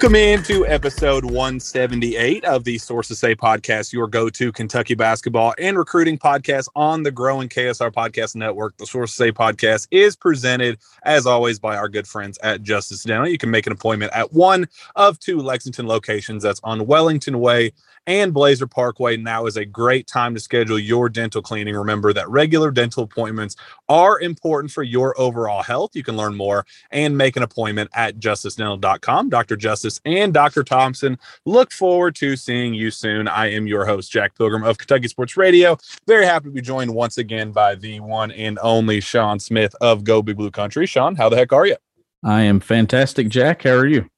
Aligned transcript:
Welcome 0.00 0.16
into 0.16 0.66
episode 0.66 1.26
178 1.26 2.46
of 2.46 2.64
the 2.64 2.78
Sources 2.78 3.18
Say 3.18 3.34
podcast, 3.34 3.92
your 3.92 4.06
go 4.06 4.30
to 4.30 4.50
Kentucky 4.50 4.94
basketball 4.94 5.52
and 5.58 5.76
recruiting 5.76 6.16
podcast 6.16 6.70
on 6.74 7.02
the 7.02 7.10
growing 7.10 7.50
KSR 7.50 7.92
Podcast 7.92 8.34
Network. 8.34 8.74
The 8.78 8.86
Sources 8.86 9.14
Say 9.14 9.30
podcast 9.30 9.88
is 9.90 10.16
presented, 10.16 10.78
as 11.02 11.26
always, 11.26 11.58
by 11.58 11.76
our 11.76 11.86
good 11.86 12.08
friends 12.08 12.38
at 12.42 12.62
Justice 12.62 13.04
Dental. 13.04 13.28
You 13.28 13.36
can 13.36 13.50
make 13.50 13.66
an 13.66 13.74
appointment 13.74 14.10
at 14.14 14.32
one 14.32 14.66
of 14.96 15.20
two 15.20 15.38
Lexington 15.38 15.86
locations 15.86 16.42
that's 16.44 16.62
on 16.64 16.86
Wellington 16.86 17.38
Way 17.38 17.72
and 18.10 18.34
Blazer 18.34 18.66
Parkway. 18.66 19.16
Now 19.16 19.46
is 19.46 19.56
a 19.56 19.64
great 19.64 20.08
time 20.08 20.34
to 20.34 20.40
schedule 20.40 20.80
your 20.80 21.08
dental 21.08 21.40
cleaning. 21.40 21.76
Remember 21.76 22.12
that 22.12 22.28
regular 22.28 22.72
dental 22.72 23.04
appointments 23.04 23.54
are 23.88 24.18
important 24.20 24.72
for 24.72 24.82
your 24.82 25.18
overall 25.18 25.62
health. 25.62 25.92
You 25.94 26.02
can 26.02 26.16
learn 26.16 26.34
more 26.34 26.66
and 26.90 27.16
make 27.16 27.36
an 27.36 27.44
appointment 27.44 27.88
at 27.94 28.18
justicedental.com. 28.18 29.28
Dr. 29.28 29.54
Justice 29.54 30.00
and 30.04 30.34
Dr. 30.34 30.64
Thompson 30.64 31.18
look 31.46 31.70
forward 31.70 32.16
to 32.16 32.34
seeing 32.34 32.74
you 32.74 32.90
soon. 32.90 33.28
I 33.28 33.52
am 33.52 33.68
your 33.68 33.86
host, 33.86 34.10
Jack 34.10 34.36
Pilgrim 34.36 34.64
of 34.64 34.76
Kentucky 34.76 35.06
Sports 35.06 35.36
Radio. 35.36 35.78
Very 36.08 36.26
happy 36.26 36.46
to 36.46 36.50
be 36.50 36.60
joined 36.60 36.92
once 36.92 37.16
again 37.16 37.52
by 37.52 37.76
the 37.76 38.00
one 38.00 38.32
and 38.32 38.58
only 38.60 39.00
Shawn 39.00 39.38
Smith 39.38 39.72
of 39.80 40.02
Go 40.02 40.20
Big 40.20 40.36
Blue 40.36 40.50
Country. 40.50 40.84
Shawn, 40.84 41.14
how 41.14 41.28
the 41.28 41.36
heck 41.36 41.52
are 41.52 41.64
you? 41.64 41.76
I 42.24 42.42
am 42.42 42.58
fantastic, 42.58 43.28
Jack. 43.28 43.62
How 43.62 43.70
are 43.70 43.86
you? 43.86 44.10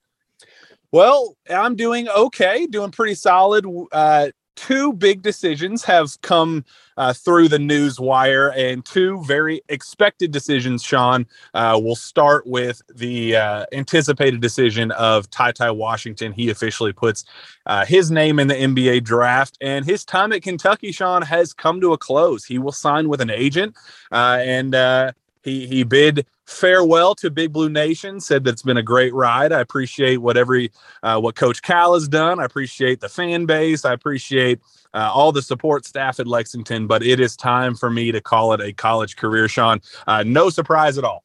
Well, 0.93 1.39
I'm 1.49 1.75
doing 1.75 2.07
okay, 2.09 2.67
doing 2.67 2.91
pretty 2.91 3.15
solid. 3.15 3.67
Uh, 3.93 4.29
two 4.57 4.93
big 4.93 5.23
decisions 5.23 5.83
have 5.85 6.21
come 6.21 6.67
uh, 6.99 7.15
through 7.15 7.49
the 7.49 7.59
news 7.59 7.99
wire, 7.99 8.53
and 8.53 8.85
two 8.85 9.25
very 9.25 9.63
expected 9.71 10.33
decisions. 10.33 10.83
Shawn, 10.83 11.27
uh, 11.55 11.81
we'll 11.83 11.97
start 11.97 12.47
with 12.47 12.83
the 12.95 13.37
uh, 13.37 13.65
anticipated 13.73 14.43
decision 14.43 14.91
of 14.91 15.31
TyTy 15.31 15.75
Washington. 15.75 16.31
He 16.33 16.51
officially 16.51 16.93
puts 16.93 17.25
uh, 17.65 17.87
his 17.87 18.11
name 18.11 18.39
in 18.39 18.49
the 18.49 18.55
NBA 18.55 19.03
draft, 19.03 19.57
and 19.63 19.87
his 19.87 20.05
time 20.05 20.31
at 20.35 20.43
Kentucky, 20.43 20.93
Shawn, 20.93 21.23
has 21.23 21.55
come 21.55 21.81
to 21.81 21.95
a 21.95 21.99
close. 21.99 22.45
He 22.45 22.59
will 22.59 22.71
sign 22.71 23.09
with 23.09 23.23
an 23.23 23.31
agent, 23.31 23.75
uh, 24.13 24.41
and 24.43 24.75
uh, 24.75 25.13
he 25.43 25.67
he 25.67 25.83
bid 25.85 26.27
farewell 26.47 27.15
to 27.17 27.31
Big 27.31 27.53
Blue 27.53 27.69
Nation. 27.69 28.21
Said 28.21 28.45
that 28.45 28.53
it's 28.53 28.63
been 28.63 28.77
a 28.77 28.83
great 28.83 29.15
ride. 29.15 29.53
I 29.53 29.61
appreciate 29.61 30.19
what 30.19 30.37
every 30.37 30.71
uh, 31.03 31.21
what 31.21 31.35
Coach 31.35 31.63
Cal 31.63 31.95
has 31.95 32.09
done. 32.09 32.41
I 32.41 32.45
appreciate 32.45 33.01
the 33.01 33.09
fan 33.09 33.47
base. 33.47 33.85
I 33.85 33.93
appreciate 33.93 34.61
uh, 34.95 35.11
all 35.13 35.33
the 35.33 35.43
support 35.43 35.85
staff 35.85 36.21
at 36.21 36.27
Lexington. 36.27 36.87
But 36.87 37.03
it 37.03 37.21
is 37.21 37.37
time 37.37 37.75
for 37.75 37.91
me 37.91 38.13
to 38.13 38.21
call 38.21 38.53
it 38.53 38.61
a 38.61 38.73
college 38.73 39.17
career, 39.17 39.49
Shawn. 39.49 39.81
Uh, 40.07 40.23
no 40.25 40.51
surprise 40.51 40.99
at 40.99 41.05
all. 41.05 41.25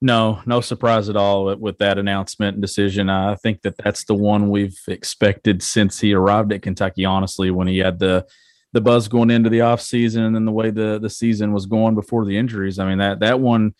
No, 0.00 0.42
no 0.44 0.60
surprise 0.60 1.08
at 1.08 1.16
all 1.16 1.46
with, 1.46 1.58
with 1.60 1.78
that 1.78 1.98
announcement 1.98 2.56
and 2.56 2.62
decision. 2.62 3.08
I 3.08 3.36
think 3.36 3.62
that 3.62 3.78
that's 3.78 4.04
the 4.04 4.14
one 4.14 4.50
we've 4.50 4.78
expected 4.86 5.62
since 5.62 5.98
he 5.98 6.12
arrived 6.12 6.52
at 6.52 6.62
Kentucky. 6.62 7.04
Honestly, 7.04 7.50
when 7.50 7.68
he 7.68 7.78
had 7.78 7.98
the 7.98 8.26
the 8.74 8.80
buzz 8.80 9.06
going 9.06 9.30
into 9.30 9.48
the 9.48 9.60
offseason 9.60 10.26
and 10.26 10.34
then 10.34 10.44
the 10.44 10.52
way 10.52 10.70
the 10.70 10.98
the 11.00 11.08
season 11.08 11.52
was 11.52 11.64
going 11.64 11.94
before 11.94 12.26
the 12.26 12.36
injuries. 12.36 12.78
I 12.78 12.88
mean 12.88 12.98
that 12.98 13.20
that 13.20 13.40
one 13.40 13.74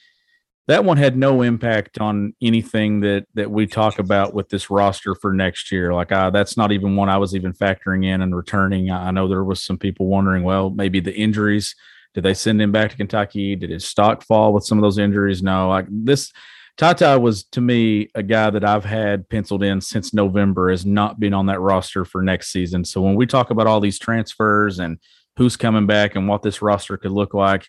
that 0.68 0.84
one 0.84 0.96
had 0.96 1.16
no 1.16 1.42
impact 1.42 1.98
on 1.98 2.32
anything 2.40 3.00
that 3.00 3.26
that 3.34 3.50
we 3.50 3.66
talk 3.66 3.98
about 3.98 4.34
with 4.34 4.48
this 4.48 4.70
roster 4.70 5.16
for 5.16 5.34
next 5.34 5.72
year. 5.72 5.92
Like 5.92 6.12
uh, 6.12 6.30
that's 6.30 6.56
not 6.56 6.70
even 6.70 6.94
one 6.94 7.08
I 7.08 7.18
was 7.18 7.34
even 7.34 7.52
factoring 7.52 8.06
in 8.06 8.22
and 8.22 8.34
returning. 8.34 8.90
I 8.90 9.10
know 9.10 9.26
there 9.26 9.44
was 9.44 9.60
some 9.60 9.78
people 9.78 10.06
wondering, 10.06 10.44
well, 10.44 10.70
maybe 10.70 11.00
the 11.00 11.14
injuries. 11.14 11.74
Did 12.14 12.22
they 12.22 12.34
send 12.34 12.62
him 12.62 12.70
back 12.70 12.92
to 12.92 12.96
Kentucky? 12.96 13.56
Did 13.56 13.70
his 13.70 13.84
stock 13.84 14.22
fall 14.22 14.52
with 14.52 14.64
some 14.64 14.78
of 14.78 14.82
those 14.82 14.98
injuries? 14.98 15.42
No. 15.42 15.68
Like 15.68 15.86
this, 15.90 16.32
TyTy 16.76 17.20
was 17.20 17.44
to 17.44 17.60
me 17.60 18.08
a 18.14 18.22
guy 18.22 18.50
that 18.50 18.64
I've 18.64 18.84
had 18.84 19.28
penciled 19.28 19.62
in 19.62 19.80
since 19.80 20.12
November 20.12 20.70
as 20.70 20.84
not 20.84 21.20
being 21.20 21.34
on 21.34 21.46
that 21.46 21.60
roster 21.60 22.04
for 22.04 22.20
next 22.20 22.50
season. 22.50 22.84
So 22.84 23.00
when 23.00 23.14
we 23.14 23.26
talk 23.26 23.50
about 23.50 23.66
all 23.66 23.80
these 23.80 23.98
transfers 23.98 24.80
and 24.80 24.98
who's 25.36 25.56
coming 25.56 25.86
back 25.86 26.16
and 26.16 26.26
what 26.26 26.42
this 26.42 26.62
roster 26.62 26.96
could 26.96 27.12
look 27.12 27.32
like, 27.32 27.68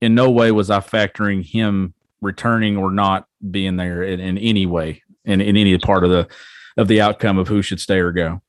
in 0.00 0.14
no 0.14 0.30
way 0.30 0.50
was 0.50 0.70
I 0.70 0.80
factoring 0.80 1.44
him 1.44 1.92
returning 2.20 2.76
or 2.76 2.90
not 2.90 3.26
being 3.50 3.76
there 3.76 4.02
in, 4.02 4.18
in 4.18 4.38
any 4.38 4.66
way 4.66 5.02
in, 5.24 5.40
in 5.40 5.56
any 5.56 5.76
part 5.78 6.04
of 6.04 6.10
the 6.10 6.26
of 6.76 6.88
the 6.88 7.00
outcome 7.00 7.38
of 7.38 7.48
who 7.48 7.60
should 7.60 7.80
stay 7.80 7.98
or 7.98 8.12
go. 8.12 8.40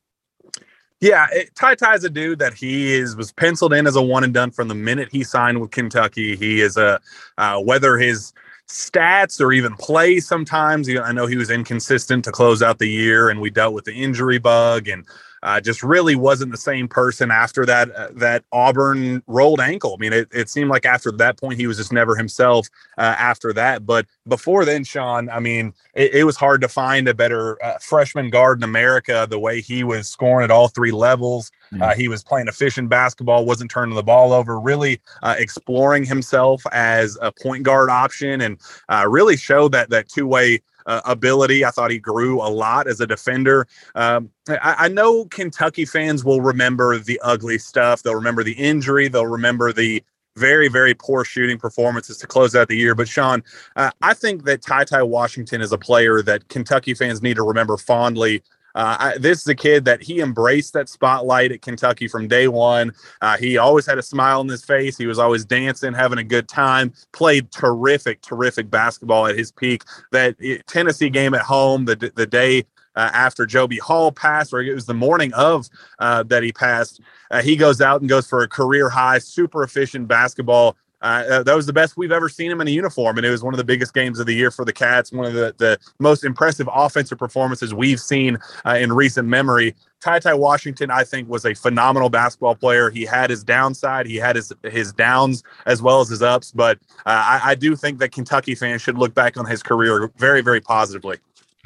Yeah, 1.01 1.27
it, 1.31 1.55
Ty 1.55 1.75
a 1.81 2.09
dude 2.09 2.39
that 2.39 2.53
he 2.53 2.93
is 2.93 3.15
was 3.15 3.31
penciled 3.31 3.73
in 3.73 3.87
as 3.87 3.95
a 3.95 4.01
one 4.01 4.23
and 4.23 4.33
done 4.33 4.51
from 4.51 4.67
the 4.67 4.75
minute 4.75 5.09
he 5.11 5.23
signed 5.23 5.59
with 5.59 5.71
Kentucky. 5.71 6.35
He 6.35 6.61
is 6.61 6.77
a 6.77 6.99
uh, 7.37 7.59
whether 7.59 7.97
his 7.97 8.33
stats 8.69 9.41
or 9.41 9.51
even 9.51 9.75
play 9.75 10.19
sometimes. 10.19 10.87
I 10.89 11.11
know 11.11 11.25
he 11.25 11.37
was 11.37 11.49
inconsistent 11.49 12.23
to 12.25 12.31
close 12.31 12.61
out 12.61 12.79
the 12.79 12.89
year, 12.89 13.29
and 13.29 13.41
we 13.41 13.49
dealt 13.49 13.73
with 13.73 13.85
the 13.85 13.93
injury 13.93 14.37
bug 14.37 14.87
and 14.87 15.05
uh, 15.43 15.59
just 15.61 15.83
really 15.83 16.15
wasn't 16.15 16.51
the 16.51 16.57
same 16.57 16.87
person 16.87 17.31
after 17.31 17.65
that 17.65 17.91
uh, 17.91 18.09
that 18.13 18.43
Auburn 18.51 19.23
rolled 19.27 19.59
ankle. 19.59 19.95
I 19.97 20.01
mean, 20.01 20.13
it, 20.13 20.27
it 20.33 20.49
seemed 20.49 20.69
like 20.69 20.85
after 20.85 21.11
that 21.13 21.39
point 21.39 21.59
he 21.59 21.67
was 21.67 21.77
just 21.77 21.93
never 21.93 22.15
himself 22.15 22.67
uh, 22.97 23.15
after 23.17 23.53
that. 23.53 23.85
But 23.85 24.05
before 24.27 24.65
then, 24.65 24.83
Shawn, 24.83 25.29
I 25.29 25.39
mean, 25.39 25.73
it, 25.93 26.13
it 26.15 26.23
was 26.23 26.37
hard 26.37 26.61
to 26.61 26.67
find 26.67 27.07
a 27.07 27.13
better 27.13 27.63
uh, 27.63 27.77
freshman 27.79 28.29
guard 28.29 28.59
in 28.59 28.63
America. 28.63 29.27
The 29.29 29.39
way 29.39 29.61
he 29.61 29.83
was 29.83 30.07
scoring 30.07 30.43
at 30.43 30.51
all 30.51 30.67
three 30.67 30.91
levels, 30.91 31.51
uh, 31.81 31.93
he 31.95 32.07
was 32.07 32.23
playing 32.23 32.47
efficient 32.47 32.89
basketball, 32.89 33.45
wasn't 33.45 33.71
turning 33.71 33.95
the 33.95 34.03
ball 34.03 34.33
over, 34.33 34.59
really 34.59 34.99
uh, 35.23 35.35
exploring 35.37 36.03
himself 36.05 36.63
as 36.71 37.17
a 37.21 37.31
point 37.31 37.63
guard 37.63 37.89
option, 37.89 38.41
and 38.41 38.59
uh, 38.89 39.05
really 39.07 39.37
showed 39.37 39.71
that 39.71 39.89
that 39.89 40.09
two 40.09 40.27
way 40.27 40.61
uh, 40.89 41.01
ability. 41.05 41.63
I 41.63 41.69
thought 41.69 41.91
he 41.91 41.99
grew 41.99 42.41
a 42.41 42.49
lot 42.49 42.87
as 42.87 42.99
a 42.99 43.07
defender. 43.07 43.67
Um, 43.93 44.31
I, 44.49 44.75
I 44.79 44.87
know 44.87 45.25
Kentucky 45.25 45.85
fans 45.85 46.25
will 46.25 46.41
remember 46.41 46.97
the 46.97 47.21
ugly 47.23 47.59
stuff. 47.59 48.01
They'll 48.01 48.15
remember 48.15 48.43
the 48.43 48.53
injury. 48.53 49.07
They'll 49.07 49.27
remember 49.27 49.71
the 49.71 50.03
very, 50.35 50.67
very 50.67 50.95
poor 50.95 51.23
shooting 51.23 51.59
performances 51.59 52.17
to 52.17 52.27
close 52.27 52.55
out 52.55 52.69
the 52.69 52.77
year. 52.77 52.95
But 52.95 53.07
Shawn, 53.07 53.43
uh, 53.75 53.91
I 54.01 54.15
think 54.15 54.45
that 54.45 54.61
TyTy 54.61 55.07
Washington 55.07 55.61
is 55.61 55.71
a 55.71 55.77
player 55.77 56.23
that 56.23 56.47
Kentucky 56.47 56.95
fans 56.95 57.21
need 57.21 57.35
to 57.35 57.43
remember 57.43 57.77
fondly 57.77 58.41
uh, 58.79 58.95
I, 58.97 59.17
this 59.17 59.41
is 59.41 59.47
a 59.47 59.55
kid 59.55 59.83
that 59.83 60.01
he 60.01 60.21
embraced 60.21 60.71
that 60.71 60.87
spotlight 60.87 61.51
at 61.51 61.61
Kentucky 61.61 62.07
from 62.07 62.29
day 62.29 62.47
one. 62.47 62.93
Uh, 63.19 63.35
he 63.35 63.57
always 63.57 63.85
had 63.85 63.97
a 63.97 64.01
smile 64.01 64.39
on 64.39 64.47
his 64.47 64.63
face. 64.63 64.97
He 64.97 65.05
was 65.05 65.19
always 65.19 65.43
dancing, 65.43 65.91
having 65.91 66.17
a 66.17 66.23
good 66.23 66.47
time. 66.47 66.93
Played 67.11 67.51
terrific, 67.51 68.21
terrific 68.21 68.69
basketball 68.69 69.27
at 69.27 69.37
his 69.37 69.51
peak. 69.51 69.83
That 70.13 70.37
it, 70.39 70.65
Tennessee 70.65 71.09
game 71.09 71.33
at 71.33 71.41
home, 71.41 71.83
the 71.83 72.13
the 72.15 72.25
day 72.25 72.63
uh, 72.95 73.09
after 73.13 73.45
Joe 73.45 73.67
B. 73.67 73.79
Hall 73.79 74.13
passed, 74.13 74.53
or 74.53 74.61
it 74.61 74.73
was 74.73 74.85
the 74.85 74.93
morning 74.93 75.33
of 75.33 75.67
uh, 75.99 76.23
that 76.23 76.43
he 76.43 76.53
passed. 76.53 77.01
Uh, 77.31 77.41
he 77.41 77.57
goes 77.57 77.81
out 77.81 77.99
and 77.99 78.09
goes 78.09 78.29
for 78.29 78.43
a 78.43 78.47
career 78.47 78.87
high, 78.87 79.19
super 79.19 79.61
efficient 79.63 80.07
basketball. 80.07 80.77
Uh, 81.01 81.43
that 81.43 81.55
was 81.55 81.65
the 81.65 81.73
best 81.73 81.95
we've 81.95 82.11
ever 82.11 82.27
seen 82.27 82.51
him 82.51 82.59
in 82.59 82.67
a 82.67 82.71
uniform, 82.71 83.17
and 83.17 83.25
it 83.25 83.29
was 83.29 83.41
one 83.41 83.53
of 83.53 83.57
the 83.57 83.63
biggest 83.63 83.93
games 83.93 84.19
of 84.19 84.25
the 84.25 84.33
year 84.33 84.51
for 84.51 84.65
the 84.65 84.73
Cats. 84.73 85.11
One 85.11 85.25
of 85.25 85.33
the, 85.33 85.55
the 85.57 85.77
most 85.99 86.25
impressive 86.25 86.67
offensive 86.73 87.17
performances 87.17 87.73
we've 87.73 87.99
seen 87.99 88.37
uh, 88.65 88.75
in 88.79 88.91
recent 88.91 89.27
memory. 89.27 89.75
TyTy 90.01 90.37
Washington, 90.37 90.91
I 90.91 91.03
think, 91.03 91.29
was 91.29 91.45
a 91.45 91.53
phenomenal 91.53 92.09
basketball 92.09 92.55
player. 92.55 92.89
He 92.89 93.05
had 93.05 93.29
his 93.29 93.43
downside, 93.43 94.07
he 94.07 94.15
had 94.17 94.35
his 94.35 94.51
his 94.63 94.93
downs 94.93 95.43
as 95.65 95.81
well 95.81 96.01
as 96.01 96.09
his 96.09 96.21
ups. 96.21 96.51
But 96.51 96.79
uh, 97.05 97.39
I, 97.43 97.51
I 97.51 97.55
do 97.55 97.75
think 97.75 97.99
that 97.99 98.11
Kentucky 98.11 98.55
fans 98.55 98.81
should 98.81 98.97
look 98.97 99.13
back 99.13 99.37
on 99.37 99.45
his 99.45 99.63
career 99.63 100.11
very, 100.17 100.41
very 100.41 100.61
positively. 100.61 101.17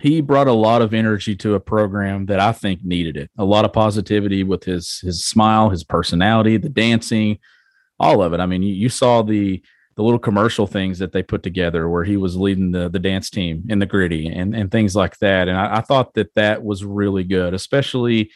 he 0.02 0.20
brought 0.22 0.48
a 0.48 0.54
lot 0.54 0.82
of 0.82 0.94
energy 0.94 1.36
to 1.38 1.54
a 1.54 1.60
program 1.60 2.26
that 2.26 2.40
I 2.40 2.52
think 2.52 2.84
needed 2.84 3.18
it. 3.18 3.30
A 3.38 3.46
lot 3.46 3.66
of 3.66 3.74
positivity 3.74 4.44
with 4.44 4.64
his 4.64 5.00
his 5.00 5.26
smile, 5.26 5.70
his 5.70 5.84
personality, 5.84 6.58
the 6.58 6.70
dancing, 6.70 7.40
all 8.04 8.22
of 8.22 8.34
it. 8.34 8.40
I 8.40 8.46
mean, 8.46 8.62
you, 8.64 8.74
you 8.74 8.90
saw 8.90 9.22
the 9.22 9.62
the 9.96 10.04
little 10.04 10.20
commercial 10.20 10.66
things 10.66 10.98
that 11.00 11.12
they 11.12 11.22
put 11.22 11.44
together 11.44 11.88
where 11.88 12.04
he 12.04 12.18
was 12.18 12.36
leading 12.36 12.72
the 12.72 12.90
the 12.90 13.00
dance 13.00 13.30
team 13.30 13.64
in 13.70 13.80
the 13.80 13.86
gritty 13.86 14.28
and 14.28 14.56
and 14.56 14.72
things 14.72 14.96
like 14.96 15.18
that. 15.20 15.48
And 15.48 15.58
I, 15.58 15.78
I 15.78 15.82
thought 15.82 16.14
that 16.16 16.34
that 16.36 16.64
was 16.64 16.84
really 16.84 17.24
good, 17.24 17.54
especially 17.54 18.32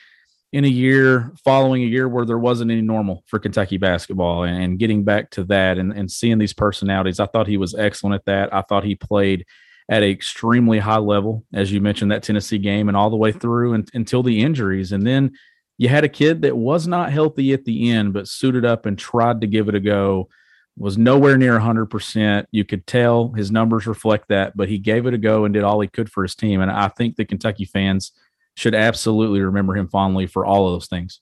in 0.53 0.63
a 0.63 0.69
year 0.69 1.33
following 1.43 1.83
a 1.83 1.87
year 1.87 2.07
where 2.07 2.25
there 2.25 2.37
wasn't 2.37 2.71
any 2.71 2.81
normal 2.81 3.23
for 3.27 3.37
Kentucky 3.37 3.77
basketball 3.77 4.43
and, 4.43 4.63
and 4.63 4.79
getting 4.79 5.03
back 5.03 5.29
to 5.31 5.43
that 5.43 5.77
and, 5.77 5.91
and 5.91 6.09
seeing 6.09 6.37
these 6.37 6.53
personalities. 6.53 7.19
I 7.19 7.25
thought 7.25 7.47
he 7.47 7.57
was 7.57 7.75
excellent 7.75 8.15
at 8.15 8.25
that. 8.25 8.53
I 8.53 8.61
thought 8.61 8.85
he 8.85 8.95
played 8.95 9.45
at 9.89 10.03
an 10.03 10.09
extremely 10.09 10.79
high 10.79 10.97
level, 10.99 11.45
as 11.53 11.71
you 11.71 11.81
mentioned, 11.81 12.11
that 12.11 12.23
Tennessee 12.23 12.57
game 12.57 12.87
and 12.87 12.97
all 12.97 13.09
the 13.09 13.17
way 13.17 13.31
through 13.31 13.73
and, 13.73 13.89
until 13.93 14.23
the 14.23 14.41
injuries. 14.41 14.91
And 14.91 15.05
then 15.05 15.33
you 15.77 15.89
had 15.89 16.03
a 16.03 16.09
kid 16.09 16.41
that 16.41 16.57
was 16.57 16.87
not 16.87 17.11
healthy 17.11 17.53
at 17.53 17.65
the 17.65 17.91
end, 17.91 18.13
but 18.13 18.27
suited 18.27 18.65
up 18.65 18.85
and 18.85 18.97
tried 18.97 19.41
to 19.41 19.47
give 19.47 19.69
it 19.69 19.75
a 19.75 19.79
go 19.79 20.29
was 20.77 20.97
nowhere 20.97 21.37
near 21.37 21.59
100%. 21.59 22.45
You 22.51 22.63
could 22.63 22.85
tell 22.85 23.31
his 23.33 23.51
numbers 23.51 23.87
reflect 23.87 24.27
that, 24.29 24.55
but 24.55 24.69
he 24.69 24.77
gave 24.77 25.05
it 25.07 25.13
a 25.13 25.17
go 25.17 25.45
and 25.45 25.53
did 25.53 25.63
all 25.63 25.79
he 25.79 25.87
could 25.87 26.11
for 26.11 26.23
his 26.23 26.35
team. 26.35 26.61
And 26.61 26.71
I 26.71 26.87
think 26.87 27.15
the 27.15 27.25
Kentucky 27.25 27.65
fans 27.65 28.11
should 28.55 28.75
absolutely 28.75 29.41
remember 29.41 29.75
him 29.75 29.87
fondly 29.87 30.27
for 30.27 30.45
all 30.45 30.67
of 30.67 30.73
those 30.73 30.87
things. 30.87 31.21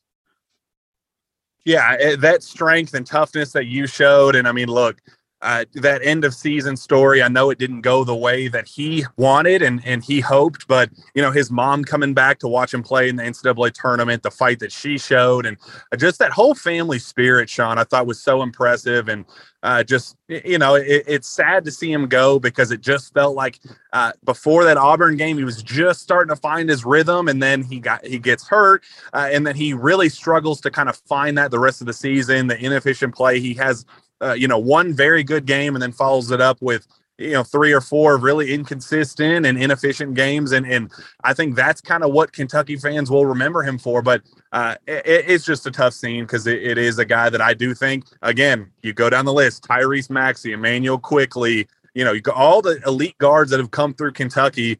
Yeah, 1.65 1.97
eh, 1.99 2.15
that 2.17 2.43
strength 2.43 2.93
and 2.93 3.05
toughness 3.05 3.51
that 3.53 3.65
you 3.65 3.87
showed. 3.87 4.35
And 4.35 4.47
I 4.47 4.51
mean, 4.51 4.67
look, 4.67 5.01
uh, 5.41 5.65
that 5.73 6.01
end 6.03 6.25
of 6.25 6.33
season 6.33 6.75
story. 6.77 7.21
I 7.21 7.27
know 7.27 7.49
it 7.49 7.59
didn't 7.59 7.81
go 7.81 8.03
the 8.03 8.15
way 8.15 8.47
that 8.47 8.67
he 8.67 9.05
wanted 9.17 9.61
and 9.61 9.81
and 9.85 10.03
he 10.03 10.19
hoped, 10.19 10.67
but 10.67 10.89
you 11.13 11.21
know 11.21 11.31
his 11.31 11.51
mom 11.51 11.83
coming 11.83 12.13
back 12.13 12.39
to 12.39 12.47
watch 12.47 12.73
him 12.73 12.81
play 12.81 13.09
in 13.09 13.15
the 13.17 13.23
NCAA 13.23 13.73
tournament, 13.73 14.23
the 14.23 14.31
fight 14.31 14.59
that 14.59 14.71
she 14.71 14.97
showed, 14.97 15.45
and 15.45 15.57
just 15.97 16.19
that 16.19 16.31
whole 16.31 16.55
family 16.55 16.99
spirit, 16.99 17.49
Shawn, 17.49 17.77
I 17.77 17.83
thought 17.83 18.07
was 18.07 18.19
so 18.19 18.41
impressive. 18.41 19.09
And 19.09 19.25
uh, 19.61 19.83
just 19.83 20.15
you 20.27 20.57
know, 20.57 20.75
it, 20.75 21.03
it's 21.05 21.27
sad 21.27 21.65
to 21.65 21.71
see 21.71 21.91
him 21.91 22.07
go 22.07 22.39
because 22.39 22.71
it 22.71 22.81
just 22.81 23.13
felt 23.13 23.35
like 23.35 23.59
uh, 23.93 24.13
before 24.23 24.63
that 24.63 24.77
Auburn 24.77 25.17
game, 25.17 25.38
he 25.38 25.43
was 25.43 25.61
just 25.61 26.01
starting 26.01 26.33
to 26.33 26.39
find 26.39 26.69
his 26.69 26.85
rhythm, 26.85 27.27
and 27.27 27.41
then 27.41 27.61
he 27.61 27.79
got 27.79 28.05
he 28.05 28.19
gets 28.19 28.47
hurt, 28.47 28.83
uh, 29.13 29.29
and 29.31 29.45
then 29.45 29.55
he 29.55 29.73
really 29.73 30.09
struggles 30.09 30.61
to 30.61 30.71
kind 30.71 30.88
of 30.88 30.95
find 31.07 31.38
that 31.38 31.51
the 31.51 31.59
rest 31.59 31.81
of 31.81 31.88
the 31.88 31.93
season. 31.93 32.47
The 32.47 32.57
inefficient 32.63 33.13
play 33.13 33.39
he 33.39 33.53
has 33.55 33.85
uh, 34.21 34.33
you 34.33 34.47
know, 34.47 34.59
one 34.59 34.94
very 34.94 35.23
good 35.23 35.45
game 35.45 35.75
and 35.75 35.81
then 35.81 35.91
follows 35.91 36.31
it 36.31 36.41
up 36.41 36.62
with 36.62 36.88
you 37.17 37.31
know 37.31 37.44
three 37.44 37.71
or 37.71 37.81
four 37.81 38.17
really 38.17 38.53
inconsistent 38.53 39.45
and 39.45 39.57
inefficient 39.57 40.15
games. 40.15 40.51
And 40.51 40.65
and 40.65 40.91
i 41.23 41.33
think 41.33 41.56
that's 41.56 41.81
kind 41.81 42.03
of 42.03 42.12
what 42.12 42.33
kentucky 42.33 42.75
fans 42.75 43.09
will 43.09 43.25
remember 43.25 43.63
him 43.63 43.77
for. 43.77 44.01
But 44.01 44.21
uh, 44.51 44.75
it, 44.88 45.25
it's 45.27 45.45
just 45.45 45.65
a 45.65 45.71
tough 45.71 45.94
scene 45.94 46.25
because 46.25 46.47
it, 46.47 46.62
it 46.62 46.77
is 46.77 47.00
a 47.00 47.06
guy 47.06 47.29
that 47.29 47.41
i 47.41 47.53
do 47.53 47.73
think 47.73 48.06
again 48.21 48.69
you 48.83 48.94
go 48.94 49.09
down 49.09 49.25
the 49.25 49.33
list 49.33 49.63
tyrese 49.63 50.09
maxey 50.09 50.53
immanuel 50.53 50.97
quickley 50.97 51.67
you 51.94 52.03
know 52.03 52.12
you 52.12 52.21
all 52.33 52.62
the 52.62 52.81
elite 52.85 53.17
guards 53.17 53.51
that 53.51 53.59
have 53.59 53.71
come 53.71 53.94
through 53.94 54.12
kentucky 54.12 54.77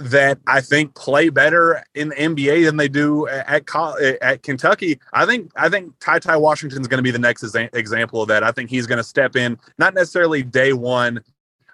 that 0.00 0.38
I 0.46 0.60
think 0.60 0.94
play 0.94 1.28
better 1.28 1.84
in 1.94 2.08
the 2.10 2.14
NBA 2.14 2.64
than 2.64 2.76
they 2.76 2.88
do 2.88 3.26
at 3.28 3.66
at 4.22 4.42
Kentucky. 4.42 4.98
I 5.12 5.26
think 5.26 5.50
I 5.56 5.68
think 5.68 5.98
TyTy 5.98 6.40
Washington 6.40 6.80
is 6.80 6.88
going 6.88 6.98
to 6.98 7.02
be 7.02 7.10
the 7.10 7.18
next 7.18 7.42
example 7.54 8.22
of 8.22 8.28
that. 8.28 8.42
I 8.42 8.52
think 8.52 8.70
he's 8.70 8.86
going 8.86 8.98
to 8.98 9.04
step 9.04 9.36
in, 9.36 9.58
not 9.78 9.94
necessarily 9.94 10.42
day 10.42 10.72
one, 10.72 11.20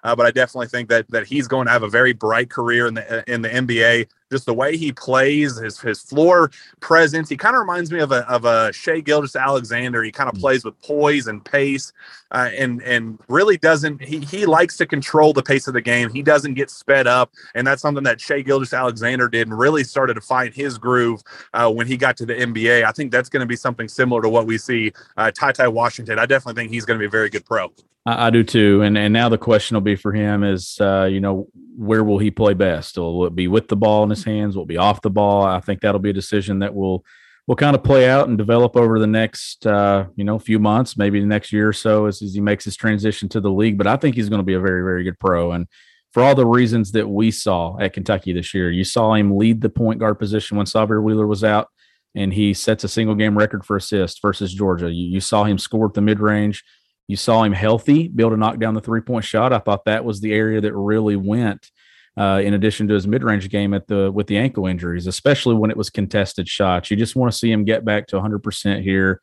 uh, 0.03 0.15
but 0.15 0.25
I 0.25 0.31
definitely 0.31 0.67
think 0.67 0.89
that 0.89 1.09
that 1.09 1.27
he's 1.27 1.47
going 1.47 1.65
to 1.65 1.71
have 1.71 1.83
a 1.83 1.89
very 1.89 2.13
bright 2.13 2.49
career 2.49 2.87
in 2.87 2.93
the 2.95 3.23
in 3.31 3.41
the 3.41 3.49
NBA 3.49 4.07
just 4.35 4.45
the 4.45 4.53
way 4.53 4.75
he 4.75 4.91
plays, 4.91 5.55
his 5.57 5.79
his 5.79 6.01
floor 6.01 6.51
presence. 6.81 7.29
He 7.29 7.37
kind 7.37 7.55
of 7.55 7.61
reminds 7.61 7.89
me 7.89 7.99
of 7.99 8.11
a 8.11 8.29
of 8.29 8.43
a 8.43 8.73
Shai 8.73 8.99
Gilgeous-Alexander. 8.99 10.03
He 10.03 10.11
kind 10.11 10.29
of 10.29 10.35
mm. 10.35 10.41
plays 10.41 10.65
with 10.65 10.79
poise 10.81 11.27
and 11.27 11.43
pace, 11.43 11.93
uh, 12.31 12.49
and 12.57 12.83
and 12.83 13.17
really 13.29 13.57
doesn't. 13.57 14.03
He 14.03 14.19
he 14.19 14.45
likes 14.45 14.75
to 14.77 14.85
control 14.85 15.31
the 15.31 15.41
pace 15.41 15.67
of 15.67 15.73
the 15.73 15.81
game. 15.81 16.09
He 16.09 16.21
doesn't 16.21 16.55
get 16.55 16.69
sped 16.69 17.07
up, 17.07 17.31
and 17.55 17.65
that's 17.65 17.81
something 17.81 18.03
that 18.03 18.19
Shai 18.19 18.41
Gilgeous-Alexander 18.41 19.29
did, 19.29 19.47
and 19.47 19.57
really 19.57 19.85
started 19.85 20.15
to 20.15 20.21
find 20.21 20.53
his 20.53 20.77
groove 20.77 21.21
uh, 21.53 21.71
when 21.71 21.87
he 21.87 21.95
got 21.95 22.17
to 22.17 22.25
the 22.25 22.33
NBA. 22.33 22.83
I 22.83 22.91
think 22.91 23.11
that's 23.11 23.29
going 23.29 23.41
to 23.41 23.45
be 23.45 23.55
something 23.55 23.87
similar 23.87 24.21
to 24.21 24.29
what 24.29 24.45
we 24.45 24.57
see 24.57 24.91
uh, 25.15 25.31
TyTy 25.31 25.71
Washington. 25.71 26.19
I 26.19 26.25
definitely 26.25 26.61
think 26.61 26.73
he's 26.73 26.85
going 26.85 26.99
to 26.99 27.03
be 27.03 27.07
a 27.07 27.09
very 27.09 27.29
good 27.29 27.45
pro. 27.45 27.71
I, 28.05 28.27
I, 28.27 28.29
do 28.29 28.43
too, 28.43 28.81
and 28.81 28.97
and 28.97 29.13
now 29.13 29.29
the 29.29 29.37
question 29.37 29.75
will 29.75 29.81
be 29.81 29.95
for 29.95 30.13
him 30.13 30.43
is, 30.43 30.77
uh, 30.79 31.05
you 31.05 31.19
know, 31.19 31.47
where 31.77 32.03
will 32.03 32.19
he 32.19 32.31
play 32.31 32.53
best? 32.53 32.97
Will 32.97 33.25
it 33.25 33.35
be 33.35 33.47
with 33.47 33.67
the 33.67 33.75
ball 33.75 34.03
in 34.03 34.09
his 34.09 34.23
hands? 34.23 34.55
Will 34.55 34.63
it 34.63 34.69
be 34.69 34.77
off 34.77 35.01
the 35.01 35.09
ball? 35.09 35.43
I 35.43 35.59
think 35.59 35.81
that'll 35.81 35.99
be 35.99 36.11
a 36.11 36.13
decision 36.13 36.59
that 36.59 36.73
will 36.73 37.03
will 37.47 37.55
kind 37.55 37.75
of 37.75 37.83
play 37.83 38.09
out 38.09 38.27
and 38.27 38.39
develop 38.39 38.75
over 38.75 38.97
the 38.97 39.07
next 39.07 39.67
uh, 39.67 40.05
you 40.15 40.23
know 40.23 40.39
few 40.39 40.59
months, 40.59 40.97
maybe 40.97 41.19
the 41.19 41.25
next 41.25 41.51
year 41.51 41.67
or 41.67 41.73
so 41.73 42.05
as, 42.05 42.21
as 42.21 42.33
he 42.33 42.41
makes 42.41 42.65
his 42.65 42.75
transition 42.75 43.29
to 43.29 43.41
the 43.41 43.51
league. 43.51 43.77
But 43.77 43.87
I 43.87 43.97
think 43.97 44.15
he's 44.15 44.29
going 44.29 44.39
to 44.39 44.45
be 44.45 44.55
a 44.55 44.59
very 44.59 44.83
very 44.83 45.03
good 45.03 45.19
pro, 45.19 45.51
and 45.51 45.67
for 46.15 46.23
all 46.23 46.35
the 46.35 46.47
reasons 46.47 46.93
that 46.93 47.09
we 47.09 47.29
saw 47.29 47.77
at 47.77 47.91
Kentucky 47.91 48.31
this 48.31 48.53
year, 48.53 48.71
you 48.71 48.85
saw 48.85 49.15
him 49.15 49.35
lead 49.35 49.59
the 49.59 49.69
point 49.69 49.99
guard 49.99 50.17
position 50.17 50.55
when 50.55 50.65
Sahvir 50.65 51.03
Wheeler 51.03 51.27
was 51.27 51.43
out, 51.43 51.67
and 52.15 52.33
he 52.33 52.53
sets 52.53 52.85
a 52.85 52.87
single 52.87 53.15
game 53.15 53.37
record 53.37 53.65
for 53.65 53.75
assists 53.75 54.19
versus 54.21 54.53
Georgia. 54.53 54.89
You, 54.89 55.07
you 55.07 55.19
saw 55.19 55.43
him 55.43 55.57
score 55.57 55.87
at 55.87 55.93
the 55.93 56.01
mid 56.01 56.21
range. 56.21 56.63
You 57.07 57.17
saw 57.17 57.43
him 57.43 57.53
healthy, 57.53 58.07
be 58.07 58.23
able 58.23 58.31
to 58.31 58.37
knock 58.37 58.59
down 58.59 58.73
the 58.73 58.81
three 58.81 59.01
point 59.01 59.25
shot. 59.25 59.53
I 59.53 59.59
thought 59.59 59.85
that 59.85 60.05
was 60.05 60.21
the 60.21 60.33
area 60.33 60.61
that 60.61 60.73
really 60.73 61.15
went 61.15 61.69
uh, 62.17 62.41
in 62.43 62.53
addition 62.53 62.87
to 62.87 62.93
his 62.93 63.07
mid-range 63.07 63.49
game 63.49 63.73
at 63.73 63.87
the 63.87 64.11
with 64.11 64.27
the 64.27 64.37
ankle 64.37 64.65
injuries, 64.65 65.07
especially 65.07 65.55
when 65.55 65.69
it 65.69 65.77
was 65.77 65.89
contested 65.89 66.47
shots. 66.47 66.89
You 66.89 66.97
just 66.97 67.15
want 67.15 67.31
to 67.31 67.37
see 67.37 67.51
him 67.51 67.65
get 67.65 67.85
back 67.85 68.07
to 68.07 68.15
100% 68.15 68.81
here, 68.81 69.21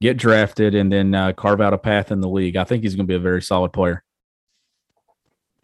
get 0.00 0.16
drafted, 0.16 0.74
and 0.74 0.92
then 0.92 1.14
uh, 1.14 1.32
carve 1.32 1.60
out 1.60 1.74
a 1.74 1.78
path 1.78 2.12
in 2.12 2.20
the 2.20 2.28
league. 2.28 2.56
I 2.56 2.64
think 2.64 2.82
he's 2.82 2.94
going 2.94 3.06
to 3.06 3.10
be 3.10 3.16
a 3.16 3.20
very 3.20 3.42
solid 3.42 3.72
player. 3.72 4.04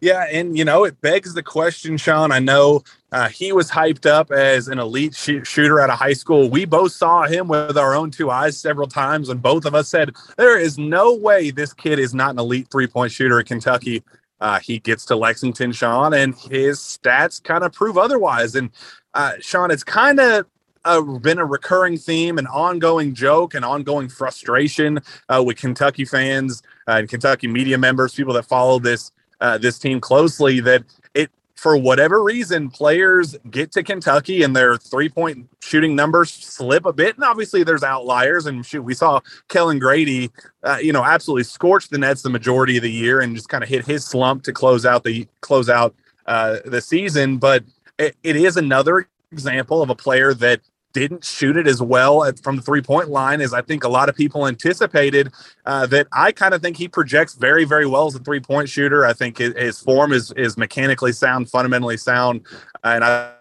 Yeah, 0.03 0.25
and 0.29 0.57
you 0.57 0.65
know 0.65 0.83
it 0.83 0.99
begs 0.99 1.33
the 1.33 1.41
question, 1.41 1.95
Shawn. 1.95 2.33
I 2.33 2.39
know 2.39 2.83
uh, 3.13 3.29
he 3.29 3.53
was 3.53 3.71
hyped 3.71 4.05
up 4.05 4.33
as 4.33 4.67
an 4.67 4.77
elite 4.77 5.15
sh- 5.15 5.47
shooter 5.47 5.79
out 5.79 5.89
of 5.89 5.97
high 5.97 6.11
school. 6.11 6.49
We 6.49 6.65
both 6.65 6.91
saw 6.91 7.23
him 7.23 7.47
with 7.47 7.77
our 7.77 7.95
own 7.95 8.11
two 8.11 8.29
eyes 8.29 8.57
several 8.57 8.89
times, 8.89 9.29
and 9.29 9.41
both 9.41 9.63
of 9.63 9.73
us 9.73 9.87
said 9.87 10.11
there 10.35 10.59
is 10.59 10.77
no 10.77 11.15
way 11.15 11.51
this 11.51 11.71
kid 11.71 11.99
is 11.99 12.13
not 12.13 12.31
an 12.31 12.39
elite 12.39 12.67
three 12.69 12.85
point 12.85 13.13
shooter 13.13 13.39
at 13.39 13.45
Kentucky. 13.45 14.03
Uh, 14.41 14.59
he 14.59 14.77
gets 14.77 15.05
to 15.05 15.15
Lexington, 15.15 15.71
Shawn, 15.71 16.13
and 16.13 16.35
his 16.35 16.79
stats 16.79 17.41
kind 17.41 17.63
of 17.63 17.71
prove 17.71 17.97
otherwise. 17.97 18.55
And 18.55 18.71
uh, 19.13 19.35
Shawn, 19.39 19.71
it's 19.71 19.85
kind 19.85 20.19
of 20.19 20.45
uh, 20.83 21.01
been 21.01 21.39
a 21.39 21.45
recurring 21.45 21.97
theme, 21.97 22.37
an 22.37 22.47
ongoing 22.47 23.13
joke, 23.13 23.53
an 23.53 23.63
ongoing 23.63 24.09
frustration 24.09 24.99
uh, 25.29 25.41
with 25.41 25.55
Kentucky 25.55 26.03
fans 26.03 26.61
uh, 26.89 26.95
and 26.97 27.07
Kentucky 27.07 27.47
media 27.47 27.77
members, 27.77 28.13
people 28.13 28.33
that 28.33 28.43
follow 28.43 28.79
this 28.79 29.13
uh, 29.43 29.59
this 29.59 29.77
team 29.77 30.01
closely. 30.01 30.59
That 30.59 30.83
it 31.13 31.29
for 31.55 31.77
whatever 31.77 32.23
reason, 32.23 32.69
players 32.71 33.37
get 33.51 33.71
to 33.73 33.83
Kentucky 33.83 34.41
and 34.41 34.55
their 34.55 34.77
three 34.77 35.09
point 35.09 35.47
shooting 35.61 35.95
numbers 35.95 36.31
slip 36.31 36.85
a 36.85 36.93
bit. 36.93 37.15
And 37.15 37.23
obviously, 37.23 37.63
there's 37.63 37.83
outliers. 37.83 38.47
And 38.47 38.65
shoot, 38.65 38.81
we 38.81 38.95
saw 38.95 39.19
Kellan 39.49 39.77
Grady, 39.77 40.31
uh, 40.63 40.79
you 40.81 40.91
know, 40.91 41.03
absolutely 41.03 41.43
scorch 41.43 41.89
the 41.89 41.99
Nets 41.99 42.23
the 42.23 42.31
majority 42.31 42.77
of 42.77 42.83
the 42.83 42.91
year 42.91 43.21
and 43.21 43.35
just 43.35 43.49
kind 43.49 43.63
of 43.63 43.69
hit 43.69 43.85
his 43.85 44.03
slump 44.03 44.43
to 44.43 44.53
close 44.53 44.85
out 44.85 45.03
the 45.03 45.27
close 45.41 45.69
out 45.69 45.93
uh, 46.25 46.57
the 46.65 46.81
season. 46.81 47.37
But 47.37 47.63
it, 47.99 48.15
it 48.23 48.35
is 48.35 48.57
another 48.57 49.07
example 49.31 49.81
of 49.81 49.89
a 49.89 49.95
player 49.95 50.33
that 50.35 50.61
didn't 50.93 51.25
shoot 51.25 51.57
it 51.57 51.67
as 51.67 51.81
well 51.81 52.23
at, 52.23 52.39
from 52.39 52.55
the 52.55 52.61
three 52.61 52.81
point 52.81 53.09
line 53.09 53.41
as 53.41 53.53
I 53.53 53.61
think 53.61 53.83
a 53.83 53.89
lot 53.89 54.09
of 54.09 54.15
people 54.15 54.47
anticipated. 54.47 55.31
Uh, 55.65 55.85
that 55.87 56.07
I 56.11 56.31
kind 56.31 56.53
of 56.53 56.61
think 56.61 56.77
he 56.77 56.87
projects 56.87 57.33
very, 57.33 57.65
very 57.65 57.85
well 57.85 58.07
as 58.07 58.15
a 58.15 58.19
three 58.19 58.39
point 58.39 58.69
shooter. 58.69 59.05
I 59.05 59.13
think 59.13 59.37
his, 59.37 59.53
his, 59.55 59.79
form 59.79 60.13
is 60.13 60.31
is 60.37 60.57
mechanically 60.57 61.11
sound, 61.11 61.49
fundamentally 61.49 61.97
sound, 61.97 62.41
and 62.83 63.03
I. 63.03 63.33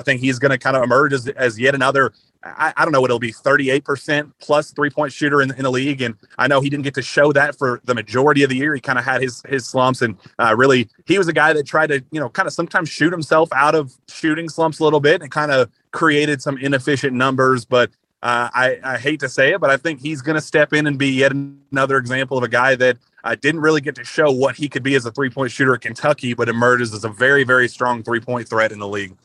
I 0.00 0.04
think 0.04 0.20
he's 0.20 0.38
going 0.38 0.52
to 0.52 0.58
kind 0.58 0.76
of 0.76 0.84
emerge 0.84 1.12
as, 1.12 1.26
as 1.26 1.58
yet 1.58 1.74
another 1.74 2.12
I, 2.42 2.72
I, 2.76 2.84
don't 2.84 2.92
know 2.92 3.00
what 3.00 3.10
it'll 3.10 3.18
be 3.18 3.32
38% 3.32 4.32
plus 4.40 4.70
three 4.70 4.90
point 4.90 5.12
shooter 5.12 5.42
in, 5.42 5.52
in 5.54 5.64
the 5.64 5.70
league. 5.70 6.00
And 6.00 6.14
I 6.38 6.46
know 6.46 6.60
he 6.60 6.70
didn't 6.70 6.84
get 6.84 6.94
to 6.94 7.02
show 7.02 7.32
that 7.32 7.58
for 7.58 7.80
the 7.84 7.94
majority 7.94 8.42
of 8.42 8.50
the 8.50 8.56
year. 8.56 8.74
He 8.74 8.80
kind 8.80 8.98
of 8.98 9.04
had 9.04 9.20
his, 9.20 9.42
his 9.48 9.66
slumps 9.66 10.02
and 10.02 10.16
uh, 10.38 10.54
really 10.56 10.88
he 11.06 11.18
was 11.18 11.26
a 11.28 11.32
guy 11.32 11.52
that 11.52 11.66
tried 11.66 11.88
to, 11.88 12.04
you 12.12 12.20
know, 12.20 12.28
kind 12.28 12.46
of 12.46 12.52
sometimes 12.52 12.88
shoot 12.88 13.12
himself 13.12 13.48
out 13.52 13.74
of 13.74 13.92
shooting 14.08 14.48
slumps 14.48 14.78
a 14.78 14.84
little 14.84 15.00
bit 15.00 15.20
and 15.20 15.30
kind 15.30 15.50
of 15.50 15.70
created 15.90 16.40
some 16.40 16.58
inefficient 16.58 17.12
numbers. 17.12 17.64
But 17.64 17.90
uh, 18.22 18.50
I, 18.52 18.78
I, 18.82 18.98
hate 18.98 19.20
to 19.20 19.28
say 19.28 19.52
it, 19.52 19.60
but 19.60 19.70
I 19.70 19.76
think 19.76 20.00
he's 20.00 20.22
going 20.22 20.34
to 20.34 20.40
step 20.40 20.72
in 20.72 20.88
and 20.88 20.98
be 20.98 21.08
yet 21.08 21.30
another 21.32 21.98
example 21.98 22.36
of 22.36 22.42
a 22.42 22.48
guy 22.48 22.74
that 22.74 22.98
uh, 23.22 23.36
didn't 23.36 23.60
really 23.60 23.80
get 23.80 23.94
to 23.94 24.04
show 24.04 24.32
what 24.32 24.56
he 24.56 24.68
could 24.68 24.82
be 24.82 24.96
as 24.96 25.06
a 25.06 25.12
three 25.12 25.30
point 25.30 25.52
shooter 25.52 25.74
at 25.74 25.82
Kentucky, 25.82 26.34
but 26.34 26.48
emerges 26.48 26.92
as 26.92 27.04
a 27.04 27.08
very, 27.08 27.44
very 27.44 27.68
strong 27.68 28.02
three 28.02 28.20
point 28.20 28.48
threat 28.48 28.72
in 28.72 28.80
the 28.80 28.88
league. 28.88 29.16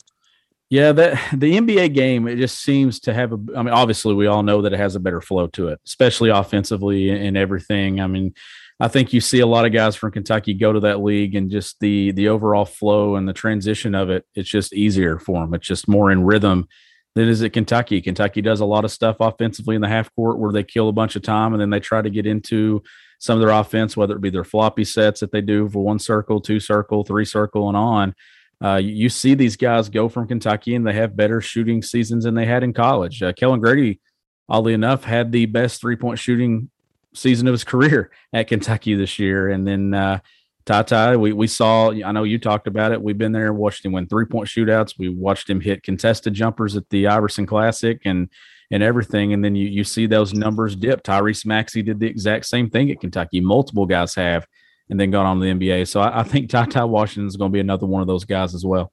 Yeah, 0.73 0.91
that 0.93 1.19
the 1.31 1.55
NBA 1.59 1.93
game 1.93 2.27
it 2.27 2.37
just 2.37 2.63
seems 2.63 2.99
to 3.01 3.13
have 3.13 3.31
a. 3.31 3.37
I 3.55 3.61
mean, 3.61 3.75
obviously 3.75 4.15
we 4.15 4.25
all 4.25 4.41
know 4.41 4.63
that 4.63 4.73
it 4.73 4.79
has 4.79 4.95
a 4.95 4.99
better 4.99 5.21
flow 5.21 5.45
to 5.49 5.67
it, 5.67 5.79
especially 5.85 6.31
offensively 6.31 7.11
and 7.11 7.37
everything. 7.37 8.01
I 8.01 8.07
mean, 8.07 8.33
I 8.79 8.87
think 8.87 9.13
you 9.13 9.21
see 9.21 9.39
a 9.39 9.45
lot 9.45 9.67
of 9.67 9.71
guys 9.71 9.95
from 9.95 10.09
Kentucky 10.09 10.55
go 10.55 10.73
to 10.73 10.79
that 10.79 11.03
league 11.03 11.35
and 11.35 11.51
just 11.51 11.79
the 11.79 12.11
the 12.13 12.27
overall 12.27 12.65
flow 12.65 13.17
and 13.17 13.29
the 13.29 13.33
transition 13.33 13.93
of 13.93 14.09
it. 14.09 14.25
It's 14.33 14.49
just 14.49 14.73
easier 14.73 15.19
for 15.19 15.41
them. 15.41 15.53
It's 15.53 15.67
just 15.67 15.87
more 15.87 16.09
in 16.09 16.23
rhythm 16.23 16.67
than 17.13 17.29
is 17.29 17.43
it 17.43 17.51
Kentucky. 17.51 18.01
Kentucky 18.01 18.41
does 18.41 18.59
a 18.59 18.65
lot 18.65 18.83
of 18.83 18.89
stuff 18.89 19.17
offensively 19.19 19.75
in 19.75 19.81
the 19.81 19.87
half 19.87 20.09
court 20.15 20.39
where 20.39 20.51
they 20.51 20.63
kill 20.63 20.89
a 20.89 20.91
bunch 20.91 21.15
of 21.15 21.21
time 21.21 21.53
and 21.53 21.61
then 21.61 21.69
they 21.69 21.81
try 21.81 22.01
to 22.01 22.09
get 22.09 22.25
into 22.25 22.81
some 23.19 23.39
of 23.39 23.45
their 23.45 23.55
offense, 23.55 23.95
whether 23.95 24.15
it 24.15 24.21
be 24.21 24.31
their 24.31 24.43
floppy 24.43 24.85
sets 24.85 25.19
that 25.19 25.31
they 25.31 25.41
do 25.41 25.69
for 25.69 25.83
one 25.83 25.99
circle, 25.99 26.41
two 26.41 26.59
circle, 26.59 27.03
three 27.03 27.25
circle, 27.25 27.67
and 27.67 27.77
on. 27.77 28.15
Uh, 28.63 28.77
you 28.77 29.09
see 29.09 29.33
these 29.33 29.57
guys 29.57 29.89
go 29.89 30.07
from 30.07 30.27
Kentucky 30.27 30.73
and 30.73 30.87
they 30.87 30.93
have 30.93 31.17
better 31.17 31.41
shooting 31.41 31.81
seasons 31.81 32.23
than 32.23 32.33
they 32.33 32.45
had 32.45 32.63
in 32.63 32.71
college. 32.71 33.21
Uh, 33.21 33.33
Kellan 33.33 33.59
Grady, 33.59 33.99
oddly 34.47 34.73
enough, 34.73 35.03
had 35.03 35.31
the 35.31 35.45
best 35.45 35.81
three 35.81 35.97
point 35.97 36.17
shooting 36.17 36.69
season 37.13 37.47
of 37.47 37.53
his 37.53 37.63
career 37.65 38.09
at 38.31 38.47
Kentucky 38.47 38.95
this 38.95 39.19
year. 39.19 39.49
And 39.49 39.67
then 39.67 39.93
uh, 39.93 40.19
TyTy, 40.65 41.19
we, 41.19 41.33
we 41.33 41.47
saw, 41.47 41.91
I 41.91 42.13
know 42.13 42.23
you 42.23 42.39
talked 42.39 42.67
about 42.67 42.93
it. 42.93 43.01
We've 43.01 43.17
been 43.17 43.33
there 43.33 43.51
watched 43.51 43.85
him 43.85 43.91
win 43.91 44.07
three 44.07 44.25
point 44.25 44.47
shootouts. 44.47 44.97
We 44.97 45.09
watched 45.09 45.49
him 45.49 45.59
hit 45.59 45.83
contested 45.83 46.33
jumpers 46.33 46.77
at 46.77 46.89
the 46.89 47.07
Iverson 47.07 47.45
Classic 47.45 47.99
and 48.05 48.29
and 48.71 48.81
everything. 48.81 49.33
And 49.33 49.43
then 49.43 49.55
you, 49.55 49.67
you 49.67 49.83
see 49.83 50.07
those 50.07 50.33
numbers 50.33 50.75
dip. 50.75 51.03
Tyrese 51.03 51.45
Maxey 51.45 51.83
did 51.83 51.99
the 51.99 52.07
exact 52.07 52.45
same 52.45 52.69
thing 52.69 52.89
at 52.89 53.01
Kentucky. 53.01 53.39
Multiple 53.39 53.85
guys 53.85 54.15
have 54.15 54.47
and 54.89 54.99
then 54.99 55.11
got 55.11 55.25
on 55.25 55.39
to 55.39 55.45
the 55.45 55.51
NBA. 55.51 55.87
So 55.87 56.01
I, 56.01 56.21
I 56.21 56.23
think 56.23 56.49
TyTy 56.49 56.87
Washington 56.87 57.27
is 57.27 57.37
going 57.37 57.51
to 57.51 57.53
be 57.53 57.59
another 57.59 57.85
one 57.85 58.01
of 58.01 58.07
those 58.07 58.25
guys 58.25 58.53
as 58.53 58.65
well. 58.65 58.91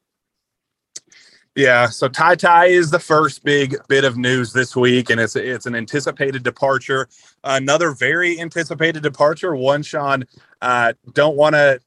Yeah, 1.56 1.88
so 1.88 2.08
TyTy 2.08 2.68
is 2.68 2.90
the 2.90 3.00
first 3.00 3.42
big 3.42 3.76
bit 3.88 4.04
of 4.04 4.16
news 4.16 4.52
this 4.52 4.76
week, 4.76 5.10
and 5.10 5.20
it's 5.20 5.34
it's 5.34 5.66
an 5.66 5.74
anticipated 5.74 6.44
departure. 6.44 7.08
Another 7.42 7.90
very 7.90 8.40
anticipated 8.40 9.02
departure. 9.02 9.56
One, 9.56 9.82
Shawn, 9.82 10.24
uh, 10.62 10.92
don't 11.12 11.36
want 11.36 11.56
to 11.56 11.80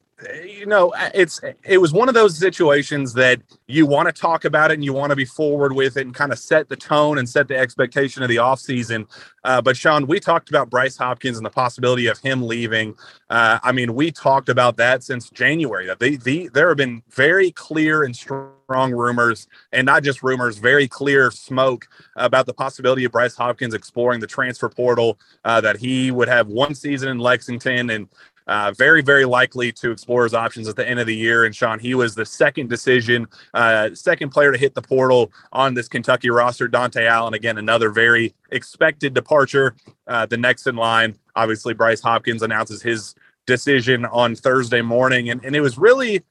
you 0.46 0.66
know, 0.66 0.94
it's 1.14 1.40
it 1.64 1.78
was 1.78 1.94
one 1.94 2.08
of 2.08 2.14
those 2.14 2.38
situations 2.38 3.14
that 3.14 3.42
you 3.68 3.86
want 3.86 4.08
to 4.08 4.14
talk 4.14 4.46
about 4.46 4.72
it 4.72 4.76
and 4.76 4.84
you 4.84 4.94
want 4.94 5.10
to 5.10 5.16
be 5.16 5.26
forward 5.26 5.74
with 5.74 5.98
it 5.98 6.06
and 6.06 6.14
kind 6.14 6.32
of 6.32 6.40
set 6.40 6.70
the 6.70 6.76
tone 6.76 7.18
and 7.18 7.28
set 7.28 7.48
the 7.48 7.58
expectation 7.58 8.24
of 8.24 8.30
the 8.30 8.38
offseason. 8.38 9.08
Uh, 9.44 9.62
but 9.62 9.76
Shawn, 9.76 10.08
we 10.08 10.20
talked 10.20 10.50
about 10.50 10.70
Bryce 10.70 10.98
Hopkins 10.98 11.38
and 11.38 11.46
the 11.46 11.50
possibility 11.50 12.08
of 12.08 12.18
him 12.20 12.44
leaving. 12.44 12.96
Uh, 13.30 13.60
I 13.64 13.72
mean, 13.72 13.94
we 13.96 14.12
talked 14.12 14.50
about 14.50 14.78
that 14.78 15.04
since 15.04 15.30
January. 15.30 15.88
That 15.88 16.00
the, 16.00 16.18
the 16.18 16.50
there 16.50 16.70
have 16.70 16.78
been 16.78 17.04
very 17.10 17.52
clear 17.52 18.04
and 18.04 18.16
strong 18.16 18.94
rumors, 18.94 19.48
and 19.72 19.86
not 19.86 20.04
just 20.04 20.24
rumors, 20.24 20.58
very 20.58 20.88
clear 20.88 21.32
smoke 21.32 21.88
about 22.16 22.46
the 22.46 22.54
possibility 22.54 23.06
of 23.06 23.12
Bryce 23.12 23.36
Hopkins 23.36 23.74
exploring 23.74 24.20
the 24.20 24.28
transfer 24.28 24.70
portal. 24.70 25.20
Uh, 25.44 25.60
that 25.62 25.78
he 25.78 26.12
would 26.12 26.28
have 26.28 26.48
one 26.48 26.74
season 26.76 27.10
in 27.10 27.20
Lexington 27.20 27.90
and 27.90 28.08
uh, 28.48 28.72
very, 28.72 29.02
very 29.02 29.26
likely 29.26 29.72
to 29.72 29.92
explore 29.92 30.24
his 30.24 30.34
options 30.34 30.68
at 30.68 30.76
the 30.76 30.88
end 30.88 31.00
of 31.00 31.08
the 31.08 31.16
year. 31.16 31.46
And 31.46 31.56
Shawn, 31.56 31.80
he 31.80 31.96
was 31.96 32.16
the 32.16 32.26
second 32.26 32.70
decision, 32.70 33.28
uh, 33.54 33.94
second 33.94 34.30
player 34.30 34.52
to 34.52 34.58
hit 34.58 34.76
the 34.76 34.82
portal 34.82 35.32
on 35.52 35.74
this 35.74 35.88
Kentucky 35.88 36.30
roster. 36.30 36.68
Dontaie 36.68 37.08
Allen, 37.08 37.34
again, 37.34 37.58
another 37.58 37.90
very 37.90 38.34
expected 38.52 39.14
departure. 39.14 39.76
Uh, 40.08 40.26
the 40.26 40.38
next 40.38 40.68
in 40.68 40.76
line, 40.76 41.18
obviously, 41.36 41.74
Bryce 41.74 42.02
Hopkins 42.02 42.42
announces 42.42 42.82
his 42.82 43.16
decision 43.46 44.06
on 44.06 44.36
Thursday 44.36 44.82
morning. 44.82 45.30
And, 45.30 45.44
and 45.44 45.56
it 45.56 45.62
was 45.62 45.78
really 45.78 46.24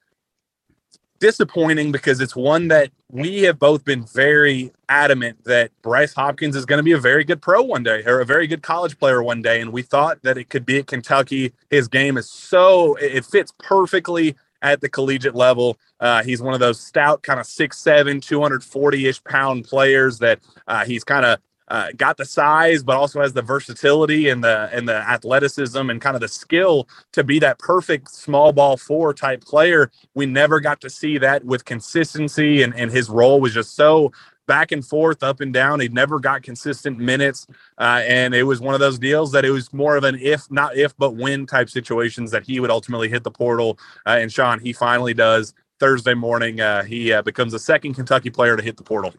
disappointing 1.23 1.93
because 1.93 2.21
it's 2.21 2.35
one 2.35 2.67
that 2.67 2.91
we 3.09 3.43
have 3.43 3.57
both 3.57 3.85
been 3.85 4.05
very 4.07 4.73
adamant 4.89 5.45
that 5.45 5.71
Bryce 5.81 6.13
Hopkins 6.13 6.57
is 6.57 6.67
going 6.67 6.81
to 6.81 6.83
be 6.83 6.91
a 6.91 6.99
very 6.99 7.23
good 7.23 7.41
pro 7.41 7.63
one 7.63 7.85
day 7.85 8.03
or 8.07 8.19
a 8.19 8.27
very 8.27 8.49
good 8.49 8.61
college 8.61 8.99
player 8.99 9.23
one 9.23 9.41
day. 9.41 9.61
And 9.61 9.73
we 9.73 9.83
thought 9.83 10.21
that 10.25 10.37
it 10.37 10.49
could 10.49 10.67
be 10.67 10.79
at 10.79 10.89
Kentucky. 10.89 11.53
His 11.71 11.87
game 11.87 12.17
is 12.17 12.29
so, 12.29 12.97
it 12.97 13.25
fits 13.25 13.53
perfectly 13.61 14.35
at 14.63 14.81
the 14.81 14.89
collegiate 14.89 15.37
level. 15.37 15.79
Uh, 16.01 16.25
he's 16.25 16.43
one 16.43 16.55
of 16.55 16.61
those 16.61 16.81
stout, 16.81 17.23
kind 17.23 17.39
of 17.39 17.47
6'7, 17.47 18.21
240 18.21 19.07
ish 19.07 19.23
pound 19.23 19.65
players 19.65 20.19
that 20.19 20.41
uh, 20.67 20.85
he's 20.85 21.05
kind 21.05 21.25
of 21.25 21.39
uh, 21.73 21.89
got 21.97 22.19
the 22.19 22.25
size, 22.27 22.83
but 22.83 22.99
also 22.99 23.23
has 23.23 23.33
the 23.33 23.41
versatility 23.41 24.29
and 24.29 24.45
the 24.45 24.69
and 24.73 24.87
the 24.87 24.95
athleticism 24.95 25.89
and 25.89 26.03
kind 26.03 26.15
of 26.15 26.21
the 26.21 26.29
skill 26.29 26.87
to 27.13 27.25
be 27.25 27.39
that 27.39 27.59
perfect 27.59 28.11
small 28.11 28.53
ball 28.53 28.77
four 28.77 29.15
type 29.15 29.43
player. 29.43 29.91
We 30.15 30.27
never 30.27 30.61
got 30.61 30.83
to 30.83 30.91
see 30.91 31.17
that 31.19 31.45
with 31.47 31.65
consistency, 31.65 32.63
and, 32.63 32.75
and 32.75 32.91
his 32.91 33.09
role 33.09 33.41
was 33.41 33.55
just 33.55 33.75
so 33.75 34.13
back 34.47 34.71
and 34.71 34.85
forth, 34.85 35.23
up 35.23 35.41
and 35.41 35.51
down. 35.51 35.81
He 35.81 35.89
never 35.89 36.21
got 36.21 36.43
consistent 36.43 36.99
minutes, 36.99 37.47
uh, 37.79 38.03
and 38.07 38.35
it 38.35 38.43
was 38.43 38.61
one 38.61 38.75
of 38.75 38.81
those 38.81 38.99
deals 38.99 39.33
that 39.33 39.47
it 39.47 39.51
was 39.51 39.73
more 39.73 39.97
of 39.97 40.05
an 40.05 40.19
if, 40.21 40.51
not 40.51 40.77
if, 40.77 40.95
but 40.99 41.13
when 41.13 41.47
type 41.47 41.71
situations 41.71 42.31
that 42.33 42.45
he 42.45 42.61
would 42.61 42.71
ultimately 42.71 43.09
hit 43.09 43.25
the 43.25 43.31
portal. 43.31 43.79
Uh, 44.07 44.19
and 44.21 44.31
Shawn, 44.31 44.61
he 44.61 44.75
finally 44.75 45.15
does 45.15 45.55
Thursday 45.81 46.13
morning. 46.13 46.61
Uh, 46.61 46.83
he 46.83 47.15
uh, 47.15 47.23
becomes 47.23 47.53
the 47.53 47.59
second 47.59 47.95
Kentucky 47.95 48.29
player 48.29 48.59
to 48.59 48.63
hit 48.63 48.77
the 48.77 48.85
portal. 48.85 49.15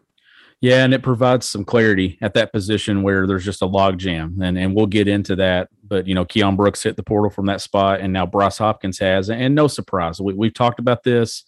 Yeah, 0.63 0.85
and 0.85 0.93
it 0.93 1.03
provides 1.03 1.45
some 1.45 1.65
clarity 1.65 2.17
at 2.21 2.35
that 2.35 2.53
position 2.53 3.03
where 3.03 3.27
there's 3.27 3.43
just 3.43 3.61
a 3.61 3.65
log 3.65 3.97
jam, 3.97 4.39
and 4.41 4.57
and 4.57 4.73
we'll 4.73 4.85
get 4.85 5.09
into 5.09 5.35
that. 5.35 5.67
But 5.85 6.07
you 6.07 6.15
know, 6.15 6.23
Keon 6.23 6.55
Brooks 6.55 6.81
hit 6.81 6.95
the 6.95 7.03
portal 7.03 7.29
from 7.29 7.47
that 7.47 7.59
spot, 7.59 7.99
and 7.99 8.13
now 8.13 8.25
Bryce 8.25 8.59
Hopkins 8.59 8.97
has, 8.99 9.29
and 9.29 9.55
no 9.55 9.67
surprise, 9.67 10.21
we, 10.21 10.33
we've 10.33 10.53
talked 10.53 10.79
about 10.79 11.03
this. 11.03 11.43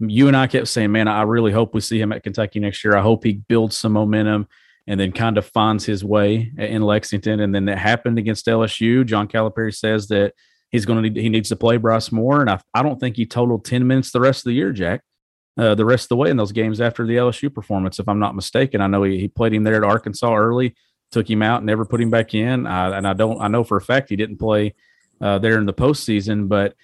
You 0.00 0.26
and 0.26 0.36
I 0.36 0.48
kept 0.48 0.66
saying, 0.66 0.90
man, 0.90 1.06
I 1.06 1.22
really 1.22 1.52
hope 1.52 1.74
we 1.74 1.80
see 1.80 2.00
him 2.00 2.10
at 2.10 2.24
Kentucky 2.24 2.58
next 2.58 2.82
year. 2.82 2.96
I 2.96 3.02
hope 3.02 3.22
he 3.22 3.34
builds 3.34 3.78
some 3.78 3.92
momentum 3.92 4.48
and 4.88 4.98
then 4.98 5.12
kind 5.12 5.38
of 5.38 5.46
finds 5.46 5.86
his 5.86 6.02
way 6.02 6.50
in 6.58 6.82
Lexington. 6.82 7.38
And 7.38 7.54
then 7.54 7.66
that 7.66 7.78
happened 7.78 8.18
against 8.18 8.46
LSU. 8.46 9.06
John 9.06 9.28
Calipari 9.28 9.76
says 9.76 10.08
that 10.08 10.34
he's 10.70 10.84
going 10.84 11.04
to 11.04 11.08
need, 11.08 11.22
he 11.22 11.28
needs 11.28 11.50
to 11.50 11.56
play 11.56 11.76
Bryce 11.76 12.10
more, 12.10 12.40
and 12.40 12.50
I, 12.50 12.60
I 12.74 12.82
don't 12.82 12.98
think 12.98 13.14
he 13.14 13.26
totaled 13.26 13.64
ten 13.64 13.86
minutes 13.86 14.10
the 14.10 14.18
rest 14.18 14.40
of 14.40 14.50
the 14.50 14.54
year, 14.54 14.72
Jack 14.72 15.02
uh, 15.58 15.74
the 15.74 15.84
rest 15.84 16.04
of 16.04 16.08
the 16.10 16.16
way 16.16 16.30
in 16.30 16.36
those 16.36 16.52
games 16.52 16.80
after 16.80 17.06
the 17.06 17.16
LSU 17.16 17.52
performance, 17.52 17.98
if 17.98 18.08
I'm 18.08 18.18
not 18.18 18.34
mistaken. 18.34 18.80
I 18.80 18.86
know 18.86 19.02
he, 19.02 19.18
he 19.18 19.28
played 19.28 19.54
him 19.54 19.64
there 19.64 19.76
at 19.76 19.84
Arkansas 19.84 20.34
early, 20.34 20.74
took 21.10 21.28
him 21.28 21.42
out, 21.42 21.64
never 21.64 21.84
put 21.84 22.00
him 22.00 22.10
back 22.10 22.34
in. 22.34 22.66
Uh, 22.66 22.92
and 22.94 23.06
I 23.06 23.14
don't, 23.14 23.40
I 23.40 23.48
know 23.48 23.64
for 23.64 23.76
a 23.76 23.82
fact 23.82 24.10
he 24.10 24.16
didn't 24.16 24.36
play 24.38 24.74
uh, 25.20 25.38
there 25.38 25.58
in 25.58 25.66
the 25.66 25.72
postseason, 25.72 26.48
but 26.48 26.74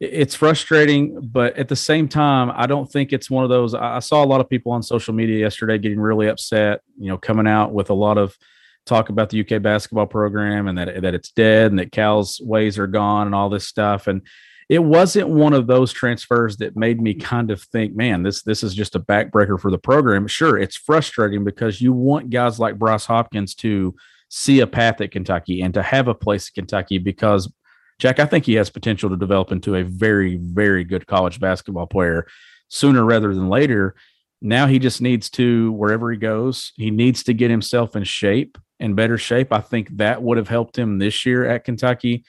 it's 0.00 0.34
frustrating. 0.34 1.20
But 1.20 1.56
at 1.56 1.68
the 1.68 1.76
same 1.76 2.08
time, 2.08 2.52
I 2.54 2.66
don't 2.66 2.90
think 2.90 3.12
it's 3.12 3.30
one 3.30 3.44
of 3.44 3.50
those. 3.50 3.74
I 3.74 3.98
saw 4.00 4.22
a 4.22 4.26
lot 4.26 4.40
of 4.40 4.48
people 4.48 4.72
on 4.72 4.82
social 4.82 5.14
media 5.14 5.38
yesterday 5.38 5.78
getting 5.78 6.00
really 6.00 6.28
upset, 6.28 6.82
you 6.98 7.08
know, 7.08 7.18
coming 7.18 7.46
out 7.46 7.72
with 7.72 7.90
a 7.90 7.94
lot 7.94 8.18
of 8.18 8.36
talk 8.84 9.08
about 9.10 9.30
the 9.30 9.40
UK 9.40 9.60
basketball 9.62 10.06
program 10.06 10.66
and 10.66 10.78
that 10.78 11.02
that 11.02 11.14
it's 11.14 11.30
dead 11.30 11.70
and 11.70 11.78
that 11.78 11.92
Cal's 11.92 12.40
ways 12.42 12.78
are 12.78 12.86
gone 12.86 13.26
and 13.26 13.34
all 13.34 13.50
this 13.50 13.66
stuff. 13.66 14.06
And 14.06 14.22
it 14.68 14.84
wasn't 14.84 15.28
one 15.28 15.54
of 15.54 15.66
those 15.66 15.92
transfers 15.92 16.58
that 16.58 16.76
made 16.76 17.00
me 17.00 17.14
kind 17.14 17.50
of 17.50 17.62
think, 17.62 17.96
man, 17.96 18.22
this 18.22 18.42
this 18.42 18.62
is 18.62 18.74
just 18.74 18.94
a 18.94 19.00
backbreaker 19.00 19.58
for 19.58 19.70
the 19.70 19.78
program. 19.78 20.26
Sure, 20.26 20.58
it's 20.58 20.76
frustrating 20.76 21.44
because 21.44 21.80
you 21.80 21.92
want 21.92 22.30
guys 22.30 22.58
like 22.58 22.78
Bryce 22.78 23.06
Hopkins 23.06 23.54
to 23.56 23.94
see 24.28 24.60
a 24.60 24.66
path 24.66 25.00
at 25.00 25.10
Kentucky 25.10 25.62
and 25.62 25.72
to 25.72 25.82
have 25.82 26.06
a 26.06 26.14
place 26.14 26.48
at 26.48 26.54
Kentucky 26.54 26.98
because 26.98 27.50
Jack, 27.98 28.20
I 28.20 28.26
think 28.26 28.44
he 28.44 28.54
has 28.54 28.70
potential 28.70 29.10
to 29.10 29.16
develop 29.16 29.50
into 29.50 29.74
a 29.74 29.82
very, 29.82 30.36
very 30.36 30.84
good 30.84 31.06
college 31.06 31.40
basketball 31.40 31.86
player 31.86 32.26
sooner 32.68 33.04
rather 33.04 33.34
than 33.34 33.48
later. 33.48 33.94
Now 34.40 34.66
he 34.66 34.78
just 34.78 35.00
needs 35.00 35.30
to, 35.30 35.72
wherever 35.72 36.12
he 36.12 36.18
goes, 36.18 36.72
he 36.76 36.92
needs 36.92 37.24
to 37.24 37.34
get 37.34 37.50
himself 37.50 37.96
in 37.96 38.04
shape, 38.04 38.56
in 38.78 38.94
better 38.94 39.18
shape. 39.18 39.52
I 39.52 39.60
think 39.60 39.96
that 39.96 40.22
would 40.22 40.36
have 40.36 40.46
helped 40.46 40.78
him 40.78 40.98
this 40.98 41.26
year 41.26 41.44
at 41.44 41.64
Kentucky 41.64 42.24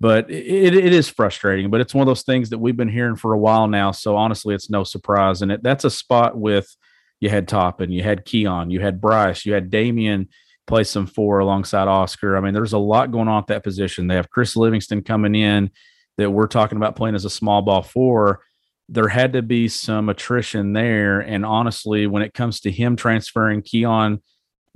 but 0.00 0.30
it, 0.30 0.74
it 0.74 0.92
is 0.92 1.08
frustrating 1.08 1.70
but 1.70 1.80
it's 1.80 1.94
one 1.94 2.02
of 2.02 2.06
those 2.06 2.22
things 2.22 2.50
that 2.50 2.58
we've 2.58 2.76
been 2.76 2.88
hearing 2.88 3.16
for 3.16 3.34
a 3.34 3.38
while 3.38 3.68
now. 3.68 3.92
So 3.92 4.16
honestly 4.16 4.54
it's 4.54 4.70
no 4.70 4.82
surprise. 4.82 5.42
And 5.42 5.52
it, 5.52 5.62
that's 5.62 5.84
a 5.84 5.90
spot 5.90 6.36
with 6.36 6.74
you 7.20 7.28
had 7.28 7.46
Toppin 7.46 7.92
you 7.92 8.02
had 8.02 8.24
Keon, 8.24 8.70
you 8.70 8.80
had 8.80 9.00
Bryce 9.00 9.44
you 9.44 9.52
had 9.52 9.70
Daimion 9.70 10.28
play 10.66 10.84
some 10.84 11.06
four 11.06 11.40
alongside 11.40 11.86
Oscar. 11.86 12.36
I 12.36 12.40
mean 12.40 12.54
there's 12.54 12.72
a 12.72 12.78
lot 12.78 13.12
going 13.12 13.28
on 13.28 13.42
at 13.42 13.48
that 13.48 13.64
position. 13.64 14.06
They 14.06 14.16
have 14.16 14.30
Chris 14.30 14.56
Livingston 14.56 15.02
coming 15.02 15.34
in 15.34 15.70
that 16.16 16.30
we're 16.30 16.46
talking 16.46 16.76
about 16.76 16.96
playing 16.96 17.14
as 17.14 17.24
a 17.24 17.30
small 17.30 17.62
ball 17.62 17.82
four. 17.82 18.40
There 18.88 19.08
had 19.08 19.34
to 19.34 19.42
be 19.42 19.68
some 19.68 20.08
attrition 20.08 20.72
there. 20.72 21.20
And 21.20 21.44
honestly 21.44 22.06
when 22.06 22.22
it 22.22 22.34
comes 22.34 22.60
to 22.60 22.70
him 22.70 22.96
transferring 22.96 23.62
Keon 23.62 24.22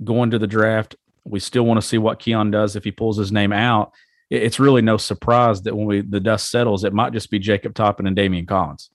going 0.03 0.29
to 0.31 0.39
the 0.39 0.47
draft 0.47 0.95
we 1.27 1.39
still 1.39 1.65
want 1.65 1.81
to 1.81 1.87
see 1.87 1.97
what 1.97 2.19
Keon 2.19 2.51
does 2.51 2.75
if 2.75 2.83
he 2.83 2.91
pulls 2.91 3.17
his 3.17 3.31
name 3.31 3.51
out 3.51 3.91
it's 4.29 4.59
really 4.59 4.81
no 4.81 4.97
surprise 4.97 5.61
that 5.63 5.75
when 5.75 5.85
we 5.85 6.01
the 6.01 6.19
dust 6.19 6.49
settles, 6.49 6.83
it 6.83 6.93
might 6.93 7.13
just 7.13 7.29
be 7.29 7.39
Jacob 7.39 7.73
Toppin 7.75 8.07
and 8.07 8.17
Daimion 8.17 8.47
Collins. 8.47 8.89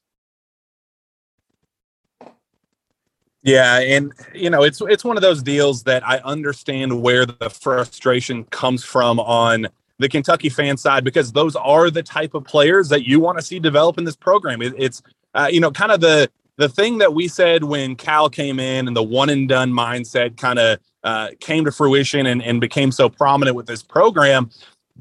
Yeah, 3.43 3.79
and 3.79 4.13
you 4.35 4.51
know, 4.51 4.63
it's 4.65 4.81
it's 4.83 5.05
one 5.05 5.17
of 5.17 5.23
those 5.23 5.43
deals 5.43 5.83
that 5.85 6.07
I 6.07 6.19
understand 6.19 7.01
where 7.01 7.25
the 7.25 7.49
frustration 7.49 8.45
comes 8.45 8.85
from 8.85 9.19
on 9.21 9.69
the 9.99 10.09
Kentucky 10.09 10.49
fan 10.49 10.77
side 10.77 11.05
because 11.05 11.33
those 11.33 11.57
are 11.57 11.91
the 11.91 12.03
type 12.03 12.35
of 12.35 12.45
players 12.45 12.89
that 12.89 13.07
you 13.07 13.21
want 13.21 13.39
to 13.39 13.45
see 13.45 13.59
develop 13.59 13.99
in 13.99 14.05
this 14.05 14.17
program. 14.17 14.61
It, 14.61 14.75
it's 14.77 15.03
uh, 15.35 15.49
you 15.51 15.61
know, 15.61 15.71
kind 15.71 15.93
of 15.93 16.01
the 16.01 16.31
the 16.57 16.69
thing 16.69 16.99
that 16.99 17.15
we 17.15 17.29
said 17.29 17.65
when 17.65 17.97
Cal 17.97 18.29
came 18.29 18.61
in 18.61 18.89
and 18.89 18.97
the 18.97 19.03
one 19.03 19.31
and 19.31 19.49
done 19.49 19.73
mindset 19.73 20.37
kind 20.37 20.59
of 20.59 20.79
uh, 21.03 21.29
came 21.41 21.65
to 21.65 21.73
fruition 21.73 22.27
and, 22.27 22.43
and 22.43 22.61
became 22.61 22.93
so 22.93 23.09
prominent 23.09 23.57
with 23.57 23.67
this 23.67 23.83
program 23.83 24.51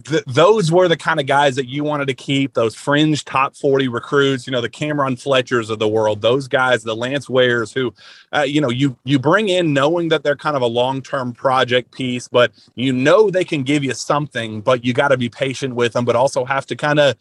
th- 0.03 0.23
those 0.25 0.71
were 0.71 0.87
the 0.87 0.97
kind 0.97 1.19
of 1.19 1.25
guys 1.25 1.55
that 1.55 1.67
you 1.67 1.83
wanted 1.83 2.07
to 2.07 2.13
keep 2.13 2.53
those 2.53 2.75
fringe 2.75 3.25
top 3.25 3.55
40 3.55 3.87
recruits 3.87 4.47
you 4.47 4.51
know 4.51 4.61
the 4.61 4.69
cameron 4.69 5.15
fletchers 5.15 5.69
of 5.69 5.79
the 5.79 5.87
world 5.87 6.21
those 6.21 6.47
guys 6.47 6.83
the 6.83 6.95
lance 6.95 7.29
wares 7.29 7.71
who 7.71 7.93
uh, 8.33 8.41
you 8.41 8.61
know 8.61 8.69
you 8.69 8.97
you 9.03 9.19
bring 9.19 9.49
in 9.49 9.73
knowing 9.73 10.09
that 10.09 10.23
they're 10.23 10.35
kind 10.35 10.55
of 10.55 10.61
a 10.61 10.67
long-term 10.67 11.33
project 11.33 11.91
piece 11.91 12.27
but 12.27 12.51
you 12.75 12.93
know 12.93 13.29
they 13.29 13.43
can 13.43 13.63
give 13.63 13.83
you 13.83 13.93
something 13.93 14.61
but 14.61 14.83
you 14.83 14.93
got 14.93 15.09
to 15.09 15.17
be 15.17 15.29
patient 15.29 15.75
with 15.75 15.93
them 15.93 16.05
but 16.05 16.15
also 16.15 16.45
have 16.45 16.65
to 16.65 16.75
kind 16.75 16.99
of 16.99 17.15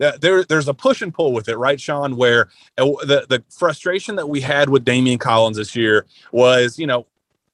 there, 0.00 0.44
there's 0.44 0.68
a 0.68 0.72
push 0.72 1.02
and 1.02 1.12
pull 1.12 1.34
with 1.34 1.48
it, 1.50 1.56
right, 1.56 1.78
Shawn? 1.78 2.16
Where 2.16 2.48
uh, 2.78 2.86
the 3.04 3.26
the 3.28 3.44
frustration 3.50 4.16
that 4.16 4.28
we 4.28 4.40
had 4.40 4.70
with 4.70 4.84
Daimion 4.84 5.20
Collins 5.20 5.58
this 5.58 5.76
year 5.76 6.06
was, 6.32 6.78
you 6.78 6.86
know, 6.86 7.06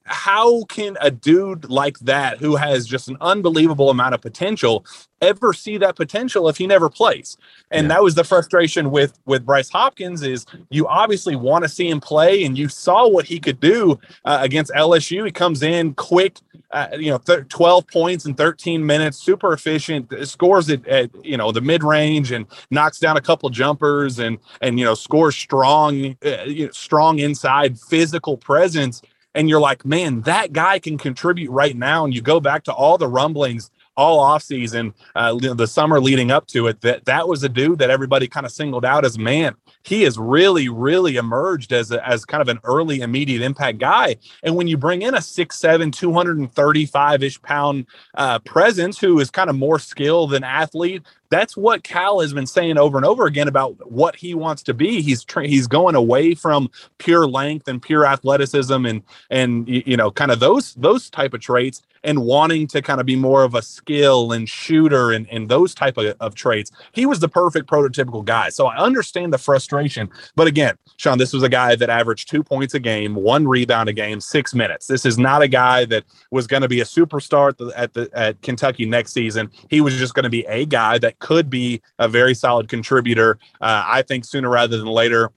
how 0.07 0.65
can 0.65 0.97
a 1.01 1.11
dude 1.11 1.69
like 1.69 1.99
that 2.01 2.39
who 2.39 2.57
has 2.57 2.87
just 2.87 3.09
an 3.09 3.17
unbelievable 3.21 3.91
amount 3.91 4.15
of 4.15 4.21
potential 4.21 4.85
ever 5.21 5.53
see 5.53 5.79
that 5.79 5.97
potential 5.97 6.49
if 6.49 6.57
he 6.57 6.67
never 6.67 6.89
plays? 6.89 7.37
And 7.71 7.85
yeah. 7.85 7.95
that 7.95 8.03
was 8.03 8.15
the 8.15 8.25
frustration 8.25 8.91
with 8.91 9.19
with 9.27 9.45
bryce 9.45 9.69
hopkins 9.69 10.23
is 10.23 10.47
you 10.71 10.87
obviously 10.87 11.35
want 11.35 11.65
to 11.65 11.69
see 11.69 11.89
him 11.89 12.01
play 12.01 12.45
and 12.45 12.57
you 12.57 12.69
saw 12.69 13.09
what 13.09 13.27
he 13.27 13.41
could 13.41 13.59
do 13.61 13.99
uh, 14.25 14.39
against 14.41 14.73
lsu 14.73 15.25
he 15.25 15.33
comes 15.33 15.63
in 15.63 15.95
quick 15.95 16.39
uh, 16.71 16.89
you 16.99 17.11
know 17.11 17.19
th- 17.19 17.49
12 17.49 17.87
points 17.89 18.27
in 18.27 18.35
13 18.35 18.85
minutes 18.85 19.19
super 19.19 19.53
efficient 19.53 20.13
scores 20.27 20.69
at, 20.71 20.87
at 20.87 21.11
you 21.25 21.37
know 21.37 21.51
the 21.51 21.61
mid-range 21.61 22.31
and 22.31 22.47
knocks 22.71 22.99
down 22.99 23.17
a 23.17 23.21
couple 23.21 23.49
jumpers 23.51 24.19
and 24.19 24.39
and 24.61 24.79
you 24.79 24.85
know 24.85 24.95
scores 24.95 25.35
strong 25.35 26.17
uh, 26.25 26.45
you 26.45 26.67
know, 26.67 26.73
strong 26.73 27.19
inside 27.19 27.79
physical 27.79 28.37
presence 28.37 29.03
and 29.37 29.49
you're 29.49 29.61
like, 29.61 29.85
man, 29.85 30.23
that 30.23 30.53
guy 30.53 30.79
can 30.79 30.99
contribute 30.99 31.51
right 31.51 31.77
now. 31.77 32.05
And 32.05 32.15
you 32.15 32.23
go 32.23 32.41
back 32.41 32.65
to 32.65 32.73
all 32.73 32.99
the 32.99 33.07
rumblings 33.07 33.71
all 33.97 34.25
offseason, 34.25 34.93
uh, 35.15 35.35
the 35.55 35.67
summer 35.67 36.01
leading 36.01 36.31
up 36.31 36.47
to 36.49 36.67
it, 36.67 36.81
that 36.83 37.05
that 37.07 37.27
was 37.27 37.43
a 37.43 37.49
dude 37.49 37.79
that 37.79 37.91
everybody 37.91 38.29
kind 38.29 38.45
of 38.45 38.53
singled 38.53 38.85
out 38.85 39.05
as 39.05 39.19
man. 39.19 39.55
He 39.85 40.03
has 40.03 40.19
really, 40.19 40.69
really 40.69 41.17
emerged 41.17 41.73
as 41.73 41.91
a, 41.91 42.07
as 42.07 42.25
kind 42.25 42.43
of 42.43 42.49
an 42.49 42.59
early 42.65 43.01
immediate 43.01 43.41
impact 43.41 43.79
guy. 43.79 44.17
And 44.43 44.55
when 44.55 44.69
you 44.69 44.77
bring 44.77 45.03
in 45.03 45.15
a 45.15 45.19
6'7", 45.19 45.93
235 45.93 47.23
ish 47.23 47.41
pound 47.41 47.87
uh, 48.15 48.39
presence 48.41 48.99
who 48.99 49.19
is 49.19 49.31
kind 49.31 49.49
of 49.49 49.57
more 49.57 49.79
skilled 49.79 50.31
than 50.33 50.45
athlete, 50.45 51.03
that's 51.31 51.57
what 51.57 51.83
Cal 51.83 52.21
has 52.21 52.33
been 52.33 52.47
saying 52.47 52.79
over 52.79 52.97
and 52.97 53.07
over 53.07 53.27
again 53.27 53.49
about 53.49 53.91
what 53.91 54.17
he 54.17 54.35
wants 54.35 54.63
to 54.65 54.75
be. 54.75 55.01
He's 55.03 55.25
tra- 55.25 55.47
he's 55.47 55.67
going 55.67 55.95
away 55.95 56.35
from 56.35 56.71
pure 56.99 57.27
length 57.27 57.69
and 57.69 57.81
pure 57.81 58.07
athleticism 58.07 58.87
and 58.87 59.03
and 59.31 59.69
you 59.69 59.97
know 59.97 60.11
kind 60.11 60.31
of 60.31 60.41
those 60.41 60.75
those 60.75 61.11
type 61.11 61.35
of 61.35 61.41
traits 61.41 61.83
and 62.07 62.23
wanting 62.23 62.69
to 62.69 62.81
kind 62.81 63.01
of 63.01 63.07
be 63.07 63.17
more 63.17 63.43
of 63.43 63.55
a 63.55 63.63
skill 63.63 64.33
and 64.33 64.49
shooter 64.49 65.11
and, 65.11 65.27
and 65.31 65.49
those 65.49 65.75
type 65.75 65.99
of, 65.99 66.17
of 66.21 66.35
traits. 66.35 66.71
He 66.93 67.05
was 67.05 67.19
the 67.19 67.29
perfect 67.29 67.69
prototypical 67.69 68.25
guy. 68.25 68.49
So 68.51 68.67
I 68.67 68.77
understand 68.77 69.33
the 69.33 69.39
frustration. 69.39 70.09
But 70.37 70.47
again, 70.47 70.79
Shawn, 70.99 71.19
this 71.19 71.33
was 71.33 71.43
a 71.43 71.49
guy 71.49 71.75
that 71.75 71.91
averaged 71.91 72.31
two 72.31 72.45
points 72.45 72.75
a 72.75 72.79
game, 72.79 73.17
one 73.17 73.49
rebound 73.49 73.89
a 73.89 73.93
game, 73.93 74.21
six 74.21 74.55
minutes. 74.55 74.87
This 74.87 75.05
is 75.05 75.19
not 75.19 75.43
a 75.43 75.49
guy 75.49 75.85
that 75.87 76.05
was 76.31 76.47
going 76.47 76.63
to 76.63 76.69
be 76.69 76.81
a 76.81 76.85
superstar 76.85 77.49
at 77.49 77.59
the, 77.59 77.73
at, 77.77 77.95
the, 77.95 78.11
at 78.15 78.41
Kentucky 78.43 78.87
next 78.87 79.13
season. 79.13 79.51
He 79.69 79.81
was 79.81 79.97
just 79.97 80.15
going 80.15 80.25
to 80.25 80.31
be 80.31 80.47
a 80.47 80.65
guy 80.65 80.99
that 80.99 81.16
could 81.19 81.51
be 81.51 81.81
a 81.99 82.09
very 82.09 82.35
solid 82.35 82.69
contributor. 82.69 83.39
Uh, 83.61 83.85
I 83.87 84.03
think 84.03 84.25
sooner 84.25 84.49
rather 84.49 84.77
than 84.77 84.87
later. 84.87 85.31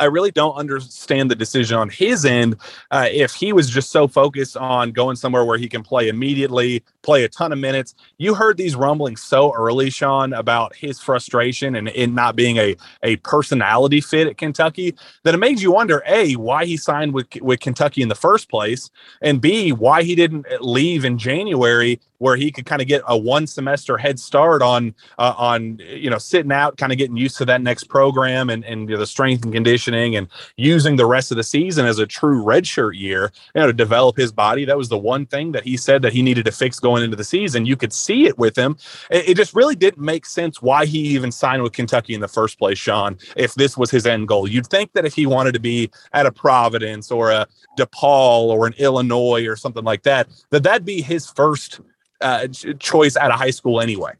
I 0.00 0.04
really 0.04 0.30
don't 0.30 0.54
understand 0.54 1.30
the 1.30 1.34
decision 1.34 1.76
on 1.76 1.88
his 1.88 2.24
end. 2.24 2.56
Uh, 2.90 3.08
if 3.10 3.34
he 3.34 3.52
was 3.52 3.68
just 3.68 3.90
so 3.90 4.06
focused 4.06 4.56
on 4.56 4.92
going 4.92 5.16
somewhere 5.16 5.44
where 5.44 5.58
he 5.58 5.68
can 5.68 5.82
play 5.82 6.08
immediately, 6.08 6.84
play 7.02 7.24
a 7.24 7.28
ton 7.28 7.52
of 7.52 7.58
minutes, 7.58 7.94
you 8.18 8.34
heard 8.34 8.56
these 8.56 8.76
rumblings 8.76 9.22
so 9.22 9.52
early, 9.54 9.90
Shawn, 9.90 10.32
about 10.32 10.74
his 10.74 11.00
frustration 11.00 11.74
and 11.74 11.88
it 11.88 12.08
not 12.08 12.36
being 12.36 12.56
a 12.58 12.76
a 13.02 13.16
personality 13.16 14.00
fit 14.00 14.28
at 14.28 14.38
Kentucky 14.38 14.94
that 15.24 15.34
it 15.34 15.38
made 15.38 15.60
you 15.60 15.72
wonder: 15.72 16.02
a, 16.06 16.34
why 16.34 16.64
he 16.64 16.76
signed 16.76 17.12
with 17.12 17.26
with 17.40 17.60
Kentucky 17.60 18.02
in 18.02 18.08
the 18.08 18.14
first 18.14 18.48
place, 18.48 18.90
and 19.20 19.40
b, 19.40 19.72
why 19.72 20.02
he 20.02 20.14
didn't 20.14 20.46
leave 20.60 21.04
in 21.04 21.18
January 21.18 22.00
where 22.18 22.36
he 22.36 22.50
could 22.50 22.66
kind 22.66 22.82
of 22.82 22.88
get 22.88 23.02
a 23.06 23.16
one 23.16 23.46
semester 23.46 23.96
head 23.96 24.18
start 24.18 24.60
on 24.60 24.94
uh, 25.18 25.34
on 25.36 25.78
you 25.78 26.10
know 26.10 26.18
sitting 26.18 26.52
out, 26.52 26.76
kind 26.76 26.92
of 26.92 26.98
getting 26.98 27.16
used 27.16 27.36
to 27.38 27.44
that 27.44 27.62
next 27.62 27.84
program 27.84 28.50
and 28.50 28.64
and 28.64 28.88
you 28.88 28.94
know, 28.94 29.00
the 29.00 29.06
strength 29.06 29.44
and 29.44 29.52
and 29.94 30.28
using 30.56 30.96
the 30.96 31.06
rest 31.06 31.30
of 31.30 31.36
the 31.36 31.42
season 31.42 31.86
as 31.86 31.98
a 31.98 32.06
true 32.06 32.42
redshirt 32.44 32.98
year, 32.98 33.32
you 33.54 33.60
know, 33.60 33.66
to 33.66 33.72
develop 33.72 34.16
his 34.16 34.32
body. 34.32 34.64
That 34.64 34.76
was 34.76 34.88
the 34.88 34.98
one 34.98 35.26
thing 35.26 35.52
that 35.52 35.64
he 35.64 35.76
said 35.76 36.02
that 36.02 36.12
he 36.12 36.22
needed 36.22 36.44
to 36.46 36.52
fix 36.52 36.78
going 36.80 37.02
into 37.02 37.16
the 37.16 37.24
season. 37.24 37.66
You 37.66 37.76
could 37.76 37.92
see 37.92 38.26
it 38.26 38.38
with 38.38 38.56
him. 38.56 38.76
It, 39.10 39.30
it 39.30 39.36
just 39.36 39.54
really 39.54 39.74
didn't 39.74 40.04
make 40.04 40.26
sense 40.26 40.62
why 40.62 40.86
he 40.86 40.98
even 40.98 41.32
signed 41.32 41.62
with 41.62 41.72
Kentucky 41.72 42.14
in 42.14 42.20
the 42.20 42.28
first 42.28 42.58
place, 42.58 42.78
Shawn. 42.78 43.18
If 43.36 43.54
this 43.54 43.76
was 43.76 43.90
his 43.90 44.06
end 44.06 44.28
goal, 44.28 44.48
you'd 44.48 44.66
think 44.66 44.92
that 44.92 45.04
if 45.04 45.14
he 45.14 45.26
wanted 45.26 45.52
to 45.52 45.60
be 45.60 45.90
at 46.12 46.26
a 46.26 46.32
Providence 46.32 47.10
or 47.10 47.30
a 47.30 47.46
DePaul 47.78 48.48
or 48.48 48.66
an 48.66 48.74
Illinois 48.78 49.46
or 49.46 49.56
something 49.56 49.84
like 49.84 50.02
that, 50.04 50.28
that 50.50 50.62
that'd 50.62 50.84
be 50.84 51.02
his 51.02 51.28
first 51.30 51.80
uh, 52.20 52.48
choice 52.78 53.16
out 53.16 53.30
of 53.30 53.38
high 53.38 53.50
school 53.50 53.80
anyway. 53.80 54.12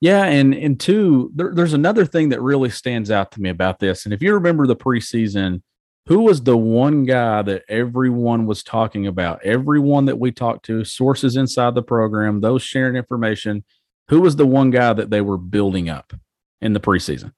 Yeah, 0.00 0.24
and 0.24 0.54
and 0.54 0.78
two, 0.78 1.32
there, 1.34 1.52
there's 1.52 1.72
another 1.72 2.06
thing 2.06 2.28
that 2.28 2.40
really 2.40 2.70
stands 2.70 3.10
out 3.10 3.32
to 3.32 3.40
me 3.40 3.50
about 3.50 3.80
this. 3.80 4.04
And 4.04 4.14
if 4.14 4.22
you 4.22 4.32
remember 4.34 4.66
the 4.66 4.76
preseason, 4.76 5.62
who 6.06 6.20
was 6.20 6.42
the 6.42 6.56
one 6.56 7.04
guy 7.04 7.42
that 7.42 7.64
everyone 7.68 8.46
was 8.46 8.62
talking 8.62 9.06
about? 9.06 9.44
Everyone 9.44 10.04
that 10.06 10.18
we 10.18 10.30
talked 10.30 10.64
to, 10.66 10.84
sources 10.84 11.36
inside 11.36 11.74
the 11.74 11.82
program, 11.82 12.40
those 12.40 12.62
sharing 12.62 12.96
information. 12.96 13.64
Who 14.08 14.20
was 14.20 14.36
the 14.36 14.46
one 14.46 14.70
guy 14.70 14.94
that 14.94 15.10
they 15.10 15.20
were 15.20 15.36
building 15.36 15.90
up 15.90 16.14
in 16.62 16.72
the 16.72 16.80
preseason? 16.80 17.32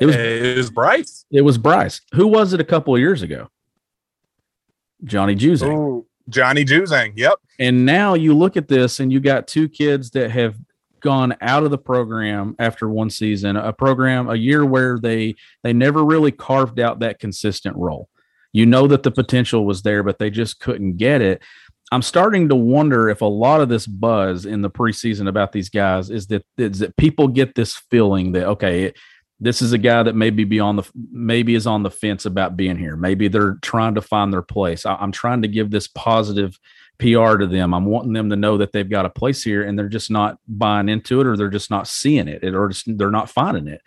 It 0.00 0.04
was, 0.04 0.16
it 0.16 0.56
was 0.56 0.70
Bryce. 0.70 1.26
It 1.30 1.42
was 1.42 1.58
Bryce. 1.58 2.00
Who 2.14 2.26
was 2.26 2.52
it 2.52 2.60
a 2.60 2.64
couple 2.64 2.94
of 2.94 3.00
years 3.00 3.22
ago? 3.22 3.48
Johnny 5.04 5.36
Juzang. 5.36 6.04
Johnny 6.28 6.64
Juzang. 6.64 7.12
Yep. 7.14 7.38
And 7.60 7.86
now 7.86 8.14
you 8.14 8.34
look 8.34 8.56
at 8.56 8.66
this 8.66 8.98
and 8.98 9.12
you 9.12 9.20
got 9.20 9.46
two 9.46 9.68
kids 9.68 10.10
that 10.10 10.32
have 10.32 10.56
gone 11.04 11.36
out 11.42 11.64
of 11.64 11.70
the 11.70 11.78
program 11.78 12.56
after 12.58 12.88
one 12.88 13.10
season, 13.10 13.56
a 13.56 13.74
program, 13.74 14.28
a 14.30 14.34
year 14.34 14.64
where 14.64 14.98
they 14.98 15.36
they 15.62 15.72
never 15.72 16.02
really 16.02 16.32
carved 16.32 16.80
out 16.80 17.00
that 17.00 17.20
consistent 17.20 17.76
role. 17.76 18.08
You 18.52 18.64
know 18.64 18.86
that 18.86 19.02
the 19.02 19.10
potential 19.10 19.66
was 19.66 19.82
there, 19.82 20.02
but 20.02 20.18
they 20.18 20.30
just 20.30 20.60
couldn't 20.60 20.96
get 20.96 21.20
it. 21.20 21.42
I'm 21.92 22.00
starting 22.00 22.48
to 22.48 22.56
wonder 22.56 23.10
if 23.10 23.20
a 23.20 23.26
lot 23.26 23.60
of 23.60 23.68
this 23.68 23.86
buzz 23.86 24.46
in 24.46 24.62
the 24.62 24.70
preseason 24.70 25.28
about 25.28 25.52
these 25.52 25.68
guys 25.68 26.08
is 26.08 26.26
that 26.28 26.44
is 26.56 26.78
that 26.78 26.96
people 26.96 27.28
get 27.28 27.54
this 27.54 27.76
feeling 27.90 28.32
that 28.32 28.48
okay, 28.48 28.92
this 29.38 29.60
is 29.60 29.72
a 29.72 29.78
guy 29.78 30.02
that 30.02 30.16
maybe 30.16 30.44
be 30.44 30.58
on 30.58 30.76
the 30.76 30.90
maybe 31.12 31.54
is 31.54 31.66
on 31.66 31.82
the 31.82 31.90
fence 31.90 32.24
about 32.24 32.56
being 32.56 32.78
here. 32.78 32.96
Maybe 32.96 33.28
they're 33.28 33.58
trying 33.60 33.94
to 33.96 34.00
find 34.00 34.32
their 34.32 34.42
place. 34.42 34.86
I, 34.86 34.94
I'm 34.94 35.12
trying 35.12 35.42
to 35.42 35.48
give 35.48 35.70
this 35.70 35.86
positive 35.86 36.58
PR 36.98 37.36
to 37.36 37.46
them. 37.46 37.74
I'm 37.74 37.86
wanting 37.86 38.12
them 38.12 38.30
to 38.30 38.36
know 38.36 38.58
that 38.58 38.72
they've 38.72 38.88
got 38.88 39.06
a 39.06 39.10
place 39.10 39.42
here, 39.42 39.62
and 39.62 39.78
they're 39.78 39.88
just 39.88 40.10
not 40.10 40.38
buying 40.46 40.88
into 40.88 41.20
it, 41.20 41.26
or 41.26 41.36
they're 41.36 41.48
just 41.48 41.70
not 41.70 41.88
seeing 41.88 42.28
it, 42.28 42.44
or 42.44 42.68
just, 42.68 42.98
they're 42.98 43.10
not 43.10 43.30
finding 43.30 43.68
it. 43.68 43.82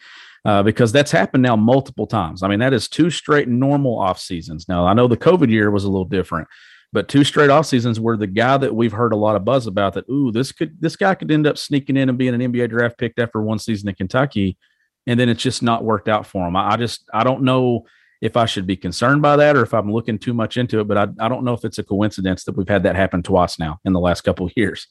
Uh, 0.46 0.64
because 0.64 0.92
that's 0.92 1.12
happened 1.12 1.44
now 1.44 1.56
multiple 1.56 2.08
times. 2.08 2.42
I 2.42 2.48
mean, 2.48 2.60
that 2.60 2.74
is 2.74 2.88
two 2.88 3.10
straight 3.10 3.50
normal 3.50 4.00
off 4.00 4.20
seasons. 4.20 4.70
Now, 4.70 4.86
I 4.86 4.94
know 4.94 5.08
the 5.08 5.18
COVID 5.18 5.50
year 5.50 5.72
was 5.72 5.84
a 5.84 5.90
little 5.90 6.06
different, 6.06 6.48
but 6.94 7.10
two 7.10 7.24
straight 7.24 7.50
off 7.50 7.66
seasons 7.66 8.00
where 8.00 8.16
the 8.16 8.28
guy 8.28 8.58
that 8.58 8.74
we've 8.74 8.94
heard 8.94 9.12
a 9.12 9.18
lot 9.18 9.36
of 9.36 9.44
buzz 9.44 9.68
about 9.68 9.94
that, 9.96 10.08
ooh, 10.10 10.32
this 10.32 10.54
could 10.54 10.80
this 10.80 10.96
guy 10.96 11.16
could 11.16 11.32
end 11.32 11.48
up 11.48 11.58
sneaking 11.58 11.98
in 11.98 12.08
and 12.08 12.18
being 12.18 12.34
an 12.34 12.54
NBA 12.54 12.70
draft 12.70 12.98
pick 12.98 13.14
after 13.18 13.42
one 13.42 13.60
season 13.60 13.90
in 13.90 13.96
Kentucky, 13.96 14.58
and 15.06 15.20
then 15.20 15.28
it's 15.28 15.44
just 15.44 15.62
not 15.62 15.84
worked 15.84 16.08
out 16.08 16.26
for 16.26 16.48
him. 16.48 16.56
I, 16.56 16.74
I 16.74 16.78
just 16.78 17.04
I 17.14 17.24
don't 17.26 17.44
know 17.44 17.86
if 18.22 18.38
I 18.38 18.46
should 18.46 18.68
be 18.68 18.78
concerned 18.78 19.22
by 19.22 19.36
that 19.36 19.56
or 19.56 19.64
if 19.64 19.74
I'm 19.74 19.92
looking 19.92 20.18
too 20.18 20.34
much 20.34 20.58
into 20.58 20.80
it. 20.80 20.88
But 20.88 20.98
I, 20.98 21.08
I 21.20 21.30
don't 21.30 21.44
know 21.44 21.54
if 21.54 21.66
it's 21.66 21.78
a 21.78 21.84
coincidence 21.84 22.44
that 22.46 22.58
we've 22.58 22.68
had 22.68 22.84
that 22.84 22.96
happen 22.96 23.24
twice 23.24 23.60
now 23.60 23.80
in 23.86 23.94
the 23.94 24.00
last 24.00 24.22
couple 24.22 24.46
of 24.46 24.54
years. 24.56 24.88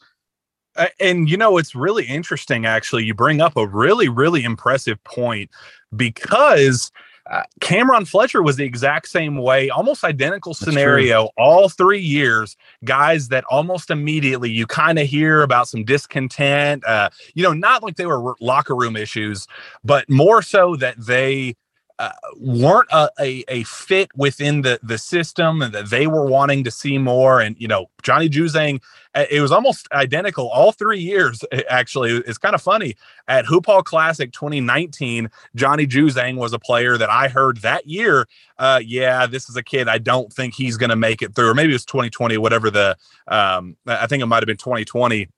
and 1.01 1.29
you 1.29 1.37
know, 1.37 1.59
it's 1.59 1.75
really 1.75 2.05
interesting, 2.05 2.67
actually. 2.67 3.05
You 3.05 3.15
bring 3.15 3.41
up 3.41 3.57
a 3.57 3.67
really, 3.67 4.09
really 4.09 4.45
impressive 4.45 5.03
point 5.05 5.51
because 5.95 6.91
uh, 7.31 7.43
Cameron 7.61 8.05
Fletcher 8.05 8.43
was 8.43 8.57
the 8.57 8.65
exact 8.65 9.09
same 9.09 9.37
way, 9.37 9.69
almost 9.69 10.05
identical 10.05 10.55
scenario 10.55 11.29
all 11.37 11.69
three 11.69 12.01
years. 12.01 12.57
Guys 12.85 13.29
that 13.29 13.45
almost 13.51 13.91
immediately 13.91 14.51
you 14.51 14.67
kind 14.67 14.99
of 14.99 15.09
hear 15.09 15.43
about 15.43 15.69
some 15.69 15.85
discontent, 15.85 16.85
uh, 16.87 17.11
you 17.35 17.43
know, 17.43 17.53
not 17.53 17.83
like 17.83 17.97
they 17.97 18.07
were 18.07 18.37
locker 18.41 18.77
room 18.77 18.97
issues, 18.97 19.47
but 19.83 20.09
more 20.09 20.41
so 20.41 20.77
that 20.77 20.95
they 20.99 21.57
uh, 21.99 22.11
weren't 22.37 22.89
a, 22.93 23.09
a, 23.19 23.45
a, 23.49 23.63
fit 23.63 24.11
within 24.15 24.61
the 24.61 24.79
the 24.83 24.99
system 24.99 25.63
and 25.63 25.73
that 25.73 25.89
they 25.89 26.07
were 26.07 26.27
wanting 26.27 26.63
to 26.65 26.71
see 26.71 26.99
more. 26.99 27.41
And 27.41 27.57
you 27.59 27.69
know 27.69 27.87
johnny 28.03 28.29
juzang 28.29 28.83
uh, 29.15 29.25
it 29.31 29.41
was 29.41 29.51
almost 29.51 29.89
identical 29.93 30.49
all 30.49 30.73
three 30.73 31.01
years 31.01 31.43
actually. 31.71 32.11
It's 32.13 32.39
kind 32.39 32.55
of 32.55 32.61
funny. 32.61 32.97
At 33.29 33.47
hoop 33.47 33.67
hall 33.67 33.83
classic 33.83 34.33
2019 34.33 35.31
johnny 35.55 35.87
juzang 35.87 36.37
was 36.37 36.53
a 36.53 36.59
player 36.59 36.99
that 36.99 37.11
i 37.11 37.29
heard 37.29 37.59
that 37.59 37.87
year 37.87 38.27
uh, 38.59 38.81
yeah 38.85 39.27
this 39.27 39.49
is 39.49 39.57
a 39.57 39.63
kid 39.63 39.89
i 39.89 39.99
don't 39.99 40.33
think 40.33 40.55
he's 40.55 40.77
going 40.77 40.91
to 40.91 40.97
make 40.97 41.23
it 41.23 41.35
through. 41.35 41.49
Or 41.49 41.55
maybe 41.55 41.73
it 41.73 41.75
was 41.75 41.85
2020 41.87 42.37
whatever 42.39 42.71
the 42.71 42.97
um, 43.29 43.77
i 43.87 44.07
think 44.07 44.23
it 44.23 44.27
might 44.27 44.43
have 44.43 44.47
been 44.47 44.57
2020 44.57 45.29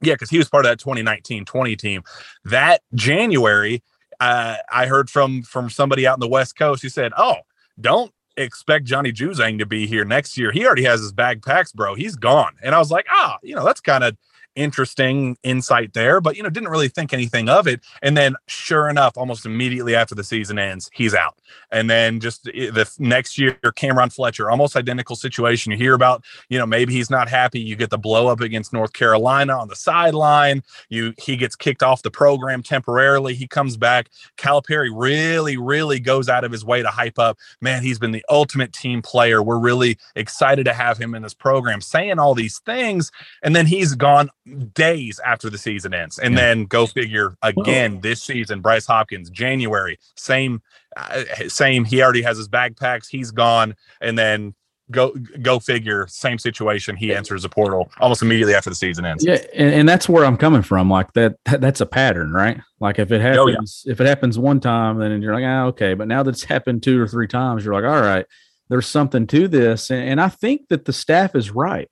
Yeah, 0.00 0.14
because 0.14 0.30
he 0.30 0.38
was 0.38 0.48
part 0.48 0.64
of 0.64 0.70
that 0.70 0.78
2019 0.78 1.44
20 1.44 1.76
team. 1.76 2.02
That 2.44 2.82
January, 2.94 3.82
uh, 4.22 4.56
I 4.72 4.86
heard 4.86 5.10
from 5.10 5.42
from 5.42 5.68
somebody 5.68 6.06
out 6.06 6.16
in 6.16 6.20
the 6.20 6.28
West 6.28 6.56
Coast 6.56 6.82
who 6.82 6.88
said, 6.88 7.12
"Oh, 7.16 7.36
don't 7.80 8.12
expect 8.36 8.84
Johnny 8.84 9.12
Juzang 9.12 9.58
to 9.58 9.66
be 9.66 9.86
here 9.86 10.04
next 10.04 10.38
year. 10.38 10.52
He 10.52 10.64
already 10.64 10.84
has 10.84 11.00
his 11.00 11.12
bag 11.12 11.42
packs, 11.42 11.72
bro. 11.72 11.96
He's 11.96 12.14
gone." 12.14 12.54
And 12.62 12.72
I 12.72 12.78
was 12.78 12.92
like, 12.92 13.06
"Ah, 13.10 13.38
you 13.42 13.56
know, 13.56 13.64
that's 13.64 13.80
kind 13.80 14.04
of." 14.04 14.16
Interesting 14.54 15.36
insight 15.42 15.92
there, 15.92 16.20
but 16.20 16.36
you 16.36 16.42
know, 16.42 16.50
didn't 16.50 16.68
really 16.68 16.88
think 16.88 17.12
anything 17.12 17.48
of 17.48 17.66
it. 17.66 17.80
And 18.02 18.16
then, 18.16 18.34
sure 18.46 18.88
enough, 18.88 19.16
almost 19.16 19.46
immediately 19.46 19.94
after 19.94 20.14
the 20.14 20.24
season 20.24 20.58
ends, 20.58 20.90
he's 20.92 21.14
out. 21.14 21.38
And 21.70 21.88
then 21.88 22.20
just 22.20 22.48
eh, 22.48 22.70
the 22.70 22.90
next 22.98 23.38
year, 23.38 23.56
Cameron 23.76 24.10
Fletcher, 24.10 24.50
almost 24.50 24.76
identical 24.76 25.16
situation. 25.16 25.72
You 25.72 25.78
hear 25.78 25.94
about, 25.94 26.24
you 26.48 26.58
know, 26.58 26.66
maybe 26.66 26.92
he's 26.92 27.10
not 27.10 27.28
happy. 27.28 27.60
You 27.60 27.76
get 27.76 27.90
the 27.90 27.98
blow 27.98 28.28
up 28.28 28.40
against 28.40 28.72
North 28.72 28.92
Carolina 28.92 29.58
on 29.58 29.68
the 29.68 29.76
sideline. 29.76 30.62
You 30.88 31.14
he 31.18 31.36
gets 31.36 31.56
kicked 31.56 31.82
off 31.82 32.02
the 32.02 32.10
program 32.10 32.62
temporarily. 32.62 33.34
He 33.34 33.46
comes 33.46 33.76
back. 33.76 34.10
Calipari 34.36 34.90
really, 34.92 35.56
really 35.56 36.00
goes 36.00 36.28
out 36.28 36.44
of 36.44 36.52
his 36.52 36.64
way 36.64 36.82
to 36.82 36.88
hype 36.88 37.18
up. 37.18 37.38
Man, 37.60 37.82
he's 37.82 37.98
been 37.98 38.12
the 38.12 38.24
ultimate 38.28 38.72
team 38.72 39.02
player. 39.02 39.42
We're 39.42 39.58
really 39.58 39.98
excited 40.16 40.64
to 40.64 40.72
have 40.72 40.98
him 40.98 41.14
in 41.14 41.22
this 41.22 41.34
program, 41.34 41.80
saying 41.80 42.18
all 42.18 42.34
these 42.34 42.58
things, 42.60 43.10
and 43.42 43.56
then 43.56 43.66
he's 43.66 43.94
gone 43.94 44.30
days 44.74 45.20
after 45.24 45.48
the 45.50 45.58
season 45.58 45.94
ends. 45.94 46.18
And 46.18 46.34
yeah. 46.34 46.40
then 46.40 46.64
go 46.64 46.86
figure 46.86 47.36
again 47.42 48.00
this 48.00 48.22
season, 48.22 48.60
Bryce 48.60 48.86
Hopkins, 48.86 49.30
January, 49.30 49.98
same, 50.16 50.62
uh, 50.96 51.24
same. 51.48 51.84
He 51.84 52.02
already 52.02 52.22
has 52.22 52.36
his 52.36 52.48
backpacks. 52.48 53.08
He's 53.08 53.30
gone. 53.30 53.74
And 54.00 54.18
then 54.18 54.54
go 54.90 55.14
go 55.40 55.58
figure 55.58 56.06
same 56.08 56.38
situation 56.38 56.96
he 56.96 57.14
enters 57.14 57.42
the 57.42 57.48
portal 57.48 57.90
almost 58.00 58.20
immediately 58.20 58.52
after 58.52 58.68
the 58.68 58.76
season 58.76 59.04
ends 59.06 59.24
yeah 59.24 59.38
and, 59.54 59.72
and 59.72 59.88
that's 59.88 60.08
where 60.08 60.24
i'm 60.24 60.36
coming 60.36 60.60
from 60.60 60.90
like 60.90 61.12
that, 61.14 61.36
that, 61.46 61.60
that's 61.60 61.80
a 61.80 61.86
pattern 61.86 62.32
right 62.32 62.60
like 62.80 62.98
if 62.98 63.10
it 63.10 63.20
happens 63.20 63.38
oh, 63.86 63.88
yeah. 63.88 63.92
if 63.92 64.00
it 64.00 64.06
happens 64.06 64.38
one 64.38 64.60
time 64.60 64.98
then 64.98 65.22
you're 65.22 65.34
like 65.34 65.44
ah, 65.46 65.64
okay 65.66 65.94
but 65.94 66.08
now 66.08 66.22
that 66.22 66.30
it's 66.30 66.44
happened 66.44 66.82
two 66.82 67.00
or 67.00 67.08
three 67.08 67.28
times 67.28 67.64
you're 67.64 67.72
like 67.72 67.84
all 67.84 68.02
right 68.02 68.26
there's 68.68 68.86
something 68.86 69.26
to 69.26 69.48
this 69.48 69.88
and, 69.90 70.02
and 70.02 70.20
i 70.20 70.28
think 70.28 70.68
that 70.68 70.84
the 70.84 70.92
staff 70.92 71.34
is 71.34 71.50
right 71.50 71.88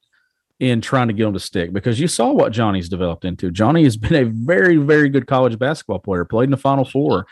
in 0.61 0.83
trying 0.83 1.09
to 1.09 1.15
get 1.15 1.27
him 1.27 1.33
to 1.33 1.41
stick 1.41 1.73
because 1.73 1.99
you 1.99 2.07
saw 2.07 2.31
what 2.31 2.53
Johnny's 2.53 2.89
developed 2.89 3.25
into. 3.25 3.51
Johnny 3.51 3.83
has 3.83 3.97
been 3.97 4.15
a 4.15 4.25
very, 4.25 4.77
very 4.77 5.09
good 5.09 5.27
college 5.27 5.59
basketball 5.59 5.99
player, 5.99 6.25
played 6.25 6.45
in 6.45 6.51
the 6.51 6.57
Final 6.57 6.85
Four. 6.85 7.27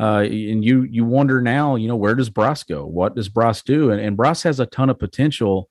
Uh, 0.00 0.22
and 0.24 0.64
you 0.64 0.82
you 0.82 1.04
wonder 1.04 1.40
now, 1.40 1.76
you 1.76 1.86
know, 1.86 1.96
where 1.96 2.14
does 2.14 2.28
Bryce 2.28 2.64
go? 2.64 2.84
What 2.84 3.14
does 3.14 3.28
Bryce 3.28 3.62
do? 3.62 3.90
And, 3.90 4.00
and 4.00 4.16
Bryce 4.16 4.42
has 4.42 4.58
a 4.58 4.66
ton 4.66 4.90
of 4.90 4.98
potential. 4.98 5.68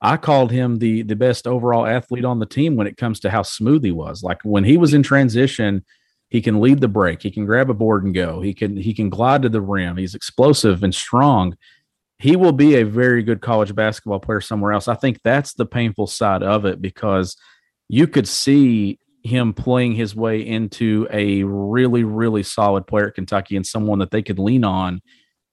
I 0.00 0.16
called 0.16 0.52
him 0.52 0.78
the 0.78 1.02
the 1.02 1.16
best 1.16 1.46
overall 1.46 1.84
athlete 1.84 2.24
on 2.24 2.38
the 2.38 2.46
team 2.46 2.76
when 2.76 2.86
it 2.86 2.96
comes 2.96 3.20
to 3.20 3.30
how 3.30 3.42
smooth 3.42 3.84
he 3.84 3.90
was. 3.90 4.22
Like 4.22 4.40
when 4.42 4.64
he 4.64 4.76
was 4.76 4.94
in 4.94 5.02
transition, 5.02 5.84
he 6.28 6.40
can 6.40 6.60
lead 6.60 6.80
the 6.80 6.88
break, 6.88 7.22
he 7.22 7.30
can 7.30 7.44
grab 7.44 7.68
a 7.68 7.74
board 7.74 8.04
and 8.04 8.14
go, 8.14 8.40
he 8.40 8.54
can 8.54 8.76
he 8.76 8.94
can 8.94 9.10
glide 9.10 9.42
to 9.42 9.48
the 9.48 9.60
rim, 9.60 9.96
he's 9.96 10.14
explosive 10.14 10.82
and 10.82 10.94
strong 10.94 11.56
he 12.18 12.36
will 12.36 12.52
be 12.52 12.76
a 12.76 12.84
very 12.84 13.22
good 13.22 13.40
college 13.40 13.74
basketball 13.74 14.20
player 14.20 14.40
somewhere 14.40 14.72
else. 14.72 14.88
I 14.88 14.94
think 14.94 15.20
that's 15.22 15.54
the 15.54 15.66
painful 15.66 16.06
side 16.06 16.42
of 16.42 16.64
it 16.64 16.80
because 16.80 17.36
you 17.88 18.06
could 18.06 18.28
see 18.28 18.98
him 19.22 19.52
playing 19.52 19.94
his 19.94 20.14
way 20.14 20.46
into 20.46 21.08
a 21.10 21.42
really, 21.44 22.04
really 22.04 22.42
solid 22.42 22.86
player 22.86 23.08
at 23.08 23.14
Kentucky 23.14 23.56
and 23.56 23.66
someone 23.66 23.98
that 23.98 24.10
they 24.10 24.22
could 24.22 24.38
lean 24.38 24.64
on 24.64 25.00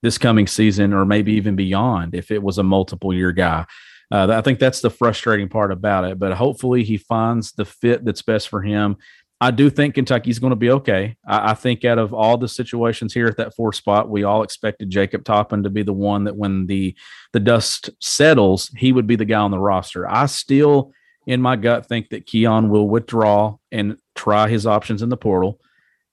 this 0.02 0.18
coming 0.18 0.48
season 0.48 0.94
or 0.94 1.06
maybe 1.06 1.34
even 1.34 1.56
beyond 1.56 2.14
if 2.16 2.32
it 2.32 2.44
was 2.44 2.58
a 2.58 2.64
multiple 2.64 3.14
year 3.14 3.32
guy. 3.32 3.66
Uh, 4.12 4.28
I 4.30 4.42
think 4.42 4.60
that's 4.60 4.82
the 4.82 4.90
frustrating 4.90 5.48
part 5.48 5.72
about 5.72 6.04
it. 6.04 6.20
But 6.20 6.34
hopefully 6.34 6.84
he 6.84 6.98
finds 6.98 7.54
the 7.54 7.64
fit 7.64 8.04
that's 8.04 8.22
best 8.22 8.50
for 8.50 8.62
him. 8.62 8.98
I 9.42 9.50
do 9.50 9.72
think 9.72 9.96
Kentucky's 9.96 10.38
going 10.38 10.52
to 10.52 10.56
be 10.56 10.70
okay. 10.70 11.18
I, 11.26 11.52
I, 11.52 11.54
think 11.56 11.84
out 11.84 11.98
of 11.98 12.14
all 12.14 12.38
the 12.38 12.48
situations 12.48 13.12
here 13.12 13.26
at 13.26 13.38
that 13.38 13.56
four 13.56 13.74
spot, 13.74 14.08
we 14.08 14.24
all 14.24 14.44
expected 14.44 14.92
Jacob 14.92 15.26
Toppin 15.26 15.64
to 15.64 15.70
be 15.72 15.82
the 15.82 15.92
one 15.92 16.26
that 16.26 16.36
when 16.36 16.68
the 16.68 16.96
the 17.34 17.40
dust 17.40 17.90
settles, 18.00 18.70
he 18.78 18.92
would 18.92 19.08
be 19.08 19.16
the 19.16 19.26
guy 19.26 19.40
on 19.40 19.50
the 19.50 19.58
roster. 19.58 20.08
I 20.08 20.28
still, 20.28 20.94
in 21.26 21.42
my 21.42 21.56
gut, 21.56 21.88
think 21.88 22.10
that 22.10 22.28
Keon 22.28 22.70
will 22.70 22.88
withdraw 22.88 23.58
and 23.72 23.98
try 24.14 24.48
his 24.48 24.68
options 24.68 25.02
in 25.02 25.10
the 25.10 25.18
portal. 25.18 25.60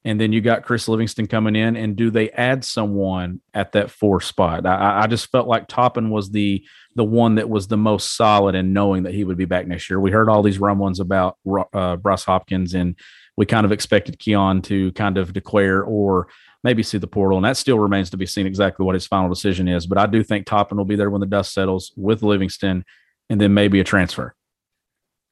And 0.05 0.19
then 0.19 0.33
you 0.33 0.41
got 0.41 0.65
Chris 0.65 0.89
Livingston 0.89 1.27
coming 1.27 1.55
in, 1.55 1.77
and 1.77 1.97
do 1.97 2.11
they 2.11 2.31
add 2.31 2.65
someone 2.65 3.43
at 3.53 3.73
that 3.73 3.91
four 3.91 4.23
spot? 4.23 4.65
I, 4.65 5.03
I 5.03 5.07
just 5.07 5.31
felt 5.31 5.49
like 5.49 5.69
Toppin 5.69 6.09
was 6.09 6.31
the 6.31 6.65
the 6.95 7.05
one 7.05 7.35
that 7.35 7.51
was 7.51 7.69
the 7.69 7.77
most 7.77 8.17
solid 8.17 8.55
in 8.55 8.73
knowing 8.73 9.03
that 9.03 9.13
he 9.13 9.23
would 9.23 9.37
be 9.37 9.45
back 9.45 9.67
next 9.67 9.91
year. 9.91 10.01
We 10.01 10.11
heard 10.11 10.31
all 10.31 10.43
these 10.43 10.59
rumblings 10.59 10.99
about 10.99 11.37
uh, 11.75 11.97
Bryce 11.97 12.25
Hopkins 12.25 12.75
and 12.75 12.97
we 13.39 13.47
kind 13.47 13.65
of 13.65 13.71
expected 13.71 14.19
Keon 14.19 14.63
to 14.63 14.91
kind 14.93 15.17
of 15.17 15.33
declare 15.33 15.85
or 15.85 16.27
maybe 16.65 16.83
see 16.83 16.99
the 16.99 17.07
portal. 17.07 17.39
And 17.39 17.45
that 17.45 17.57
still 17.57 17.79
remains 17.79 18.11
to 18.11 18.17
be 18.17 18.27
seen 18.27 18.49
exactly 18.49 18.85
what 18.85 18.95
his 18.95 19.07
final 19.07 19.29
decision 19.29 19.69
is. 19.69 19.87
But 19.87 19.97
I 19.97 20.07
do 20.07 20.25
think 20.25 20.45
Toppin 20.45 20.77
will 20.77 20.85
be 20.85 20.97
there 20.97 21.09
when 21.09 21.21
the 21.21 21.27
dust 21.27 21.55
settles 21.55 21.93
with 21.97 22.25
Livingston 22.25 22.85
and 23.31 23.41
then 23.41 23.55
maybe 23.55 23.79
a 23.79 23.85
transfer. 23.85 24.35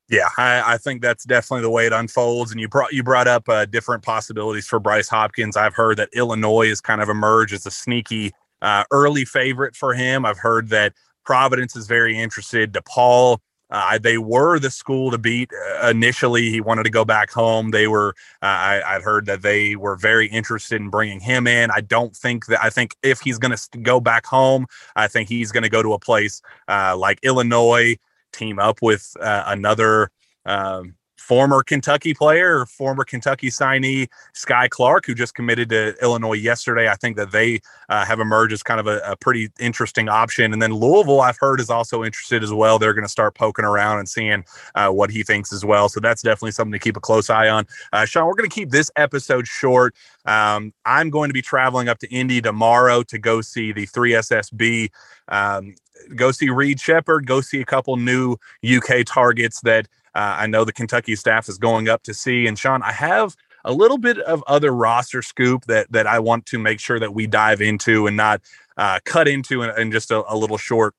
Yeah, 0.08 0.28
I, 0.38 0.74
I, 0.74 0.78
think 0.78 1.02
that's 1.02 1.24
definitely 1.24 1.62
the 1.62 1.70
way 1.70 1.86
it 1.86 1.92
unfolds. 1.92 2.52
And 2.52 2.60
you 2.60 2.68
brought 2.68 2.92
you 2.92 3.02
brought 3.02 3.26
up 3.26 3.48
uh, 3.48 3.64
different 3.64 4.04
possibilities 4.04 4.68
for 4.68 4.78
Bryce 4.78 5.08
Hopkins. 5.08 5.56
I've 5.56 5.74
heard 5.74 5.96
that 5.96 6.10
Illinois 6.12 6.68
has 6.68 6.80
kind 6.80 7.02
of 7.02 7.08
emerged 7.08 7.54
as 7.54 7.66
a 7.66 7.72
sneaky 7.72 8.30
uh, 8.62 8.84
early 8.92 9.24
favorite 9.24 9.74
for 9.74 9.94
him. 9.94 10.24
I've 10.24 10.38
heard 10.38 10.68
that 10.68 10.92
Providence 11.24 11.74
is 11.74 11.88
very 11.88 12.16
interested. 12.16 12.72
DePaul 12.72 13.38
uh, 13.70 13.98
they 13.98 14.18
were 14.18 14.58
the 14.58 14.70
school 14.70 15.10
to 15.10 15.18
beat 15.18 15.50
uh, 15.82 15.88
initially. 15.88 16.50
He 16.50 16.60
wanted 16.60 16.84
to 16.84 16.90
go 16.90 17.04
back 17.04 17.30
home. 17.30 17.70
They 17.70 17.86
were. 17.86 18.14
Uh, 18.42 18.46
I, 18.46 18.94
would 18.94 19.02
heard 19.02 19.26
that 19.26 19.42
they 19.42 19.76
were 19.76 19.96
very 19.96 20.28
interested 20.28 20.80
in 20.80 20.90
bringing 20.90 21.20
him 21.20 21.46
in. 21.46 21.70
I 21.70 21.80
don't 21.80 22.14
think 22.14 22.46
that. 22.46 22.62
I 22.62 22.70
think 22.70 22.94
if 23.02 23.20
he's 23.20 23.38
going 23.38 23.56
to 23.56 23.78
go 23.78 24.00
back 24.00 24.26
home, 24.26 24.66
I 24.94 25.08
think 25.08 25.28
he's 25.28 25.52
going 25.52 25.64
to 25.64 25.68
go 25.68 25.82
to 25.82 25.94
a 25.94 25.98
place 25.98 26.40
uh, 26.68 26.96
like 26.96 27.18
Illinois, 27.22 27.96
team 28.32 28.58
up 28.58 28.82
with 28.82 29.16
uh, 29.20 29.44
another. 29.46 30.10
Um, 30.44 30.94
former 31.26 31.60
Kentucky 31.64 32.14
player, 32.14 32.64
former 32.66 33.02
Kentucky 33.02 33.48
signee 33.48 34.08
Skyy 34.32 34.70
Clark, 34.70 35.06
who 35.06 35.14
just 35.14 35.34
committed 35.34 35.68
to 35.70 35.96
Illinois 36.00 36.34
yesterday. 36.34 36.88
I 36.88 36.94
think 36.94 37.16
that 37.16 37.32
they 37.32 37.60
uh, 37.88 38.04
have 38.04 38.20
emerged 38.20 38.52
as 38.52 38.62
kind 38.62 38.78
of 38.78 38.86
a, 38.86 39.00
a, 39.00 39.16
pretty 39.16 39.50
interesting 39.58 40.08
option. 40.08 40.52
And 40.52 40.62
then 40.62 40.72
Louisville, 40.72 41.20
I've 41.20 41.38
heard, 41.38 41.58
is 41.58 41.68
also 41.68 42.04
interested 42.04 42.44
as 42.44 42.52
well. 42.52 42.78
They're 42.78 42.94
going 42.94 43.04
to 43.04 43.10
start 43.10 43.34
poking 43.34 43.64
around 43.64 43.98
and 43.98 44.08
seeing 44.08 44.44
uh, 44.76 44.90
what 44.90 45.10
he 45.10 45.24
thinks 45.24 45.52
as 45.52 45.64
well. 45.64 45.88
So 45.88 45.98
that's 45.98 46.22
definitely 46.22 46.52
something 46.52 46.72
to 46.72 46.78
keep 46.78 46.96
a 46.96 47.00
close 47.00 47.28
eye 47.28 47.48
on. 47.48 47.66
Uh, 47.92 48.04
Shawn, 48.04 48.26
we're 48.26 48.34
going 48.34 48.48
to 48.48 48.54
keep 48.54 48.70
this 48.70 48.92
episode 48.94 49.48
short. 49.48 49.96
Um, 50.26 50.72
I'm 50.84 51.10
going 51.10 51.28
to 51.28 51.34
be 51.34 51.42
traveling 51.42 51.88
up 51.88 51.98
to 52.00 52.08
Indy 52.08 52.40
tomorrow 52.40 53.02
to 53.02 53.18
go 53.18 53.40
see 53.40 53.72
the 53.72 53.88
3SSB. 53.88 54.90
Um, 55.26 55.74
go 56.14 56.30
see 56.30 56.50
Reed 56.50 56.78
Sheppard, 56.78 57.26
go 57.26 57.40
see 57.40 57.60
a 57.60 57.64
couple 57.64 57.96
new 57.96 58.36
UK 58.64 59.04
targets 59.04 59.60
that 59.62 59.88
uh, 60.16 60.36
I 60.38 60.46
know 60.46 60.64
the 60.64 60.72
Kentucky 60.72 61.14
staff 61.14 61.46
is 61.48 61.58
going 61.58 61.88
up 61.88 62.02
to 62.04 62.14
see. 62.14 62.46
And 62.46 62.58
Shawn, 62.58 62.82
I 62.82 62.92
have 62.92 63.36
a 63.66 63.72
little 63.72 63.98
bit 63.98 64.18
of 64.20 64.42
other 64.46 64.72
roster 64.72 65.20
scoop 65.20 65.66
that 65.66 65.92
that 65.92 66.06
I 66.06 66.20
want 66.20 66.46
to 66.46 66.58
make 66.58 66.80
sure 66.80 66.98
that 66.98 67.12
we 67.12 67.26
dive 67.26 67.60
into 67.60 68.06
and 68.06 68.16
not 68.16 68.40
uh, 68.78 68.98
cut 69.04 69.28
into 69.28 69.62
in, 69.62 69.78
in 69.78 69.92
just 69.92 70.10
a, 70.10 70.24
a 70.32 70.36
little 70.36 70.56
short 70.56 70.94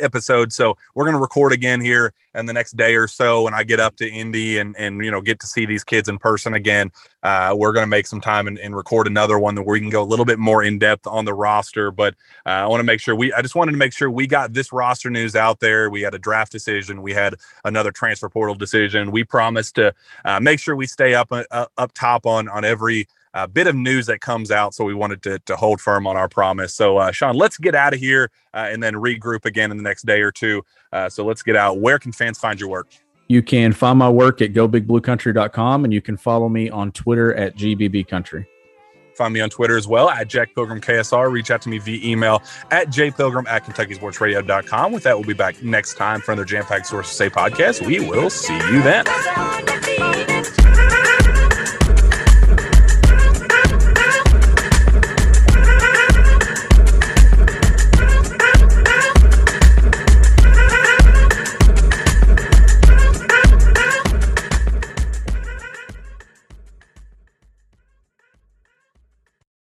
episode. 0.00 0.52
So 0.52 0.76
we're 0.94 1.04
going 1.04 1.14
to 1.14 1.20
record 1.20 1.52
again 1.52 1.80
here 1.80 2.12
in 2.34 2.46
the 2.46 2.52
next 2.52 2.76
day 2.76 2.94
or 2.94 3.08
so 3.08 3.42
when 3.42 3.54
I 3.54 3.64
get 3.64 3.80
up 3.80 3.96
to 3.96 4.08
Indy 4.08 4.58
and 4.58 4.76
and 4.76 5.02
you 5.04 5.10
know 5.10 5.20
get 5.20 5.40
to 5.40 5.46
see 5.46 5.66
these 5.66 5.84
kids 5.84 6.08
in 6.08 6.18
person 6.18 6.54
again. 6.54 6.90
Uh, 7.22 7.54
we're 7.56 7.72
going 7.72 7.82
to 7.82 7.88
make 7.88 8.06
some 8.06 8.20
time 8.20 8.46
and, 8.46 8.58
and, 8.58 8.76
record 8.76 9.08
another 9.08 9.36
one 9.36 9.56
that 9.56 9.62
we 9.62 9.80
can 9.80 9.90
go 9.90 10.00
a 10.00 10.04
little 10.04 10.24
bit 10.24 10.38
more 10.38 10.62
in 10.62 10.78
depth 10.78 11.06
on 11.08 11.24
the 11.24 11.34
roster. 11.34 11.90
But 11.90 12.14
uh, 12.44 12.50
I 12.50 12.66
want 12.66 12.80
to 12.80 12.84
make 12.84 13.00
sure 13.00 13.16
we. 13.16 13.32
I 13.32 13.42
just 13.42 13.54
wanted 13.54 13.72
to 13.72 13.78
make 13.78 13.92
sure 13.92 14.10
we 14.10 14.26
got 14.26 14.52
this 14.52 14.72
roster 14.72 15.10
news 15.10 15.34
out 15.34 15.60
there. 15.60 15.90
We 15.90 16.02
had 16.02 16.14
a 16.14 16.18
draft 16.18 16.52
decision. 16.52 17.02
We 17.02 17.12
had 17.12 17.34
another 17.64 17.90
transfer 17.90 18.28
portal 18.28 18.54
decision. 18.54 19.10
We 19.10 19.24
promised 19.24 19.76
to 19.76 19.94
uh, 20.24 20.40
make 20.40 20.60
sure 20.60 20.76
we 20.76 20.86
stay 20.86 21.14
up 21.14 21.32
uh, 21.32 21.66
up 21.76 21.92
top 21.94 22.26
on 22.26 22.48
on 22.48 22.64
every 22.64 23.08
a 23.36 23.46
bit 23.46 23.66
of 23.66 23.76
news 23.76 24.06
that 24.06 24.20
comes 24.20 24.50
out. 24.50 24.74
So 24.74 24.84
we 24.84 24.94
wanted 24.94 25.22
to, 25.24 25.38
to 25.40 25.56
hold 25.56 25.80
firm 25.80 26.06
on 26.06 26.16
our 26.16 26.28
promise. 26.28 26.74
So, 26.74 26.96
uh, 26.96 27.12
Shawn, 27.12 27.36
let's 27.36 27.58
get 27.58 27.74
out 27.74 27.92
of 27.92 28.00
here 28.00 28.30
uh, 28.54 28.68
and 28.70 28.82
then 28.82 28.94
regroup 28.94 29.44
again 29.44 29.70
in 29.70 29.76
the 29.76 29.82
next 29.82 30.06
day 30.06 30.22
or 30.22 30.32
two. 30.32 30.62
Uh, 30.92 31.08
so 31.08 31.24
let's 31.24 31.42
get 31.42 31.54
out. 31.54 31.78
Where 31.78 31.98
can 31.98 32.12
fans 32.12 32.38
find 32.38 32.58
your 32.58 32.70
work? 32.70 32.88
You 33.28 33.42
can 33.42 33.72
find 33.72 33.98
my 33.98 34.08
work 34.08 34.40
at 34.40 34.52
gobigbluecountry.com 34.52 35.84
and 35.84 35.92
you 35.92 36.00
can 36.00 36.16
follow 36.16 36.48
me 36.48 36.70
on 36.70 36.92
Twitter 36.92 37.34
at 37.34 37.56
gbbcountry. 37.56 38.46
Find 39.16 39.34
me 39.34 39.40
on 39.40 39.50
Twitter 39.50 39.76
as 39.76 39.88
well 39.88 40.10
at 40.10 40.28
Jack 40.28 40.54
Pilgrim 40.54 40.80
KSR. 40.80 41.30
Reach 41.30 41.50
out 41.50 41.62
to 41.62 41.68
me 41.68 41.78
via 41.78 41.98
email 42.08 42.42
at 42.70 42.88
jpilgrim 42.88 43.48
at 43.48 43.64
KentuckySportsRadio.com. 43.64 44.92
With 44.92 45.02
that, 45.04 45.16
we'll 45.16 45.26
be 45.26 45.32
back 45.32 45.62
next 45.62 45.94
time 45.94 46.20
for 46.20 46.32
another 46.32 46.44
Jam 46.44 46.64
Packed 46.64 46.86
Sources 46.86 47.16
Say 47.16 47.30
podcast. 47.30 47.84
We 47.86 48.00
will 48.00 48.30
see 48.30 48.54
you 48.54 48.82
then. 48.82 49.06